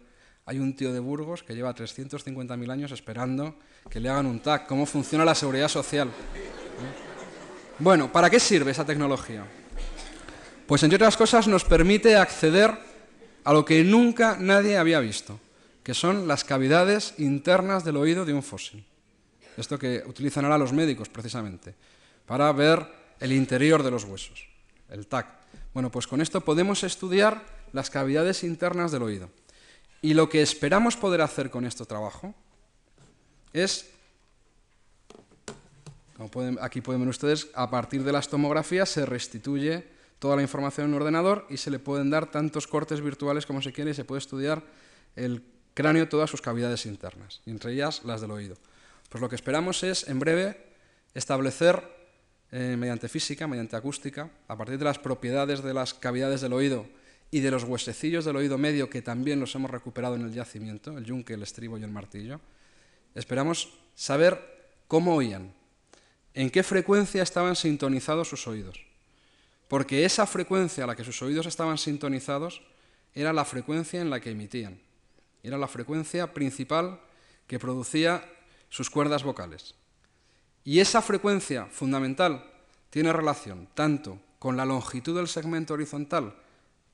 [0.48, 3.60] hay un tío de Burgos que lleva 350.000 años esperando
[3.92, 6.10] que le hagan un TAC, cómo funciona la seguridad social.
[7.78, 9.46] Bueno, ¿para qué sirve esa tecnología?
[10.66, 12.76] Pues entre otras cosas nos permite acceder
[13.44, 15.40] a lo que nunca nadie había visto,
[15.84, 18.84] que son las cavidades internas del oído de un fósil.
[19.58, 21.76] Esto que utilizan ahora los médicos precisamente,
[22.26, 22.84] para ver
[23.20, 24.48] el interior de los huesos,
[24.90, 25.44] el TAC.
[25.74, 29.30] Bueno, pues con esto podemos estudiar las cavidades internas del oído.
[30.02, 32.36] Y lo que esperamos poder hacer con este trabajo
[33.54, 33.90] es
[36.62, 39.88] aquí pueden ver ustedes, a partir de las tomografías se restituye
[40.20, 43.62] toda la información en un ordenador y se le pueden dar tantos cortes virtuales como
[43.62, 44.64] se quiere y se puede estudiar
[45.16, 45.44] el
[45.74, 48.56] cráneo, todas sus cavidades internas, entre ellas las del oído.
[49.10, 50.58] Pues lo que esperamos es, en breve,
[51.14, 51.84] establecer
[52.56, 56.86] eh, mediante física, mediante acústica, a partir de las propiedades de las cavidades del oído
[57.32, 60.96] y de los huesecillos del oído medio, que también los hemos recuperado en el yacimiento,
[60.96, 62.40] el yunque, el estribo y el martillo,
[63.16, 64.40] esperamos saber
[64.88, 65.52] cómo oían,
[66.36, 68.86] en qué frecuencia estaban sintonizados sus oídos.
[69.68, 72.62] Porque esa frecuencia a la que sus oídos estaban sintonizados
[73.16, 74.80] era la frecuencia en la que emitían.
[75.42, 77.00] Era la frecuencia principal
[77.48, 78.24] que producía
[78.70, 79.74] sus cuerdas vocales.
[80.66, 82.46] Y esa frecuencia fundamental
[82.90, 86.36] tiene relación tanto con la longitud del segmento horizontal,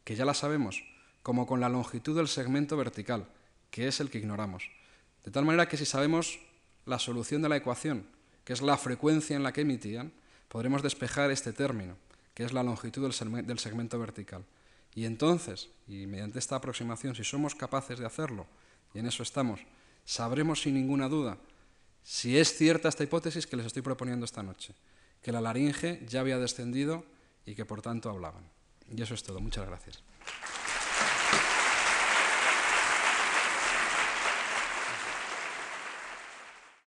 [0.03, 0.84] que ya la sabemos,
[1.22, 3.28] como con la longitud del segmento vertical,
[3.70, 4.72] que es el que ignoramos.
[5.24, 6.39] De tal manera que si sabemos
[6.86, 8.07] la solución de la ecuación,
[8.43, 10.13] que es la frecuencia en la que emitían,
[10.47, 11.95] podremos despejar este término,
[12.34, 14.45] que es la longitud del segmento vertical.
[14.95, 18.47] Y entonces, y mediante esta aproximación, si somos capaces de hacerlo,
[18.95, 19.59] y en eso estamos,
[20.05, 21.38] sabremos sin ninguna duda
[22.03, 24.73] si es cierta esta hipótesis que les estoy proponiendo esta noche,
[25.21, 27.05] que la laringe ya había descendido
[27.45, 28.43] y que por tanto hablaban.
[28.89, 29.39] Y eso es todo.
[29.39, 30.03] Muchas gracias.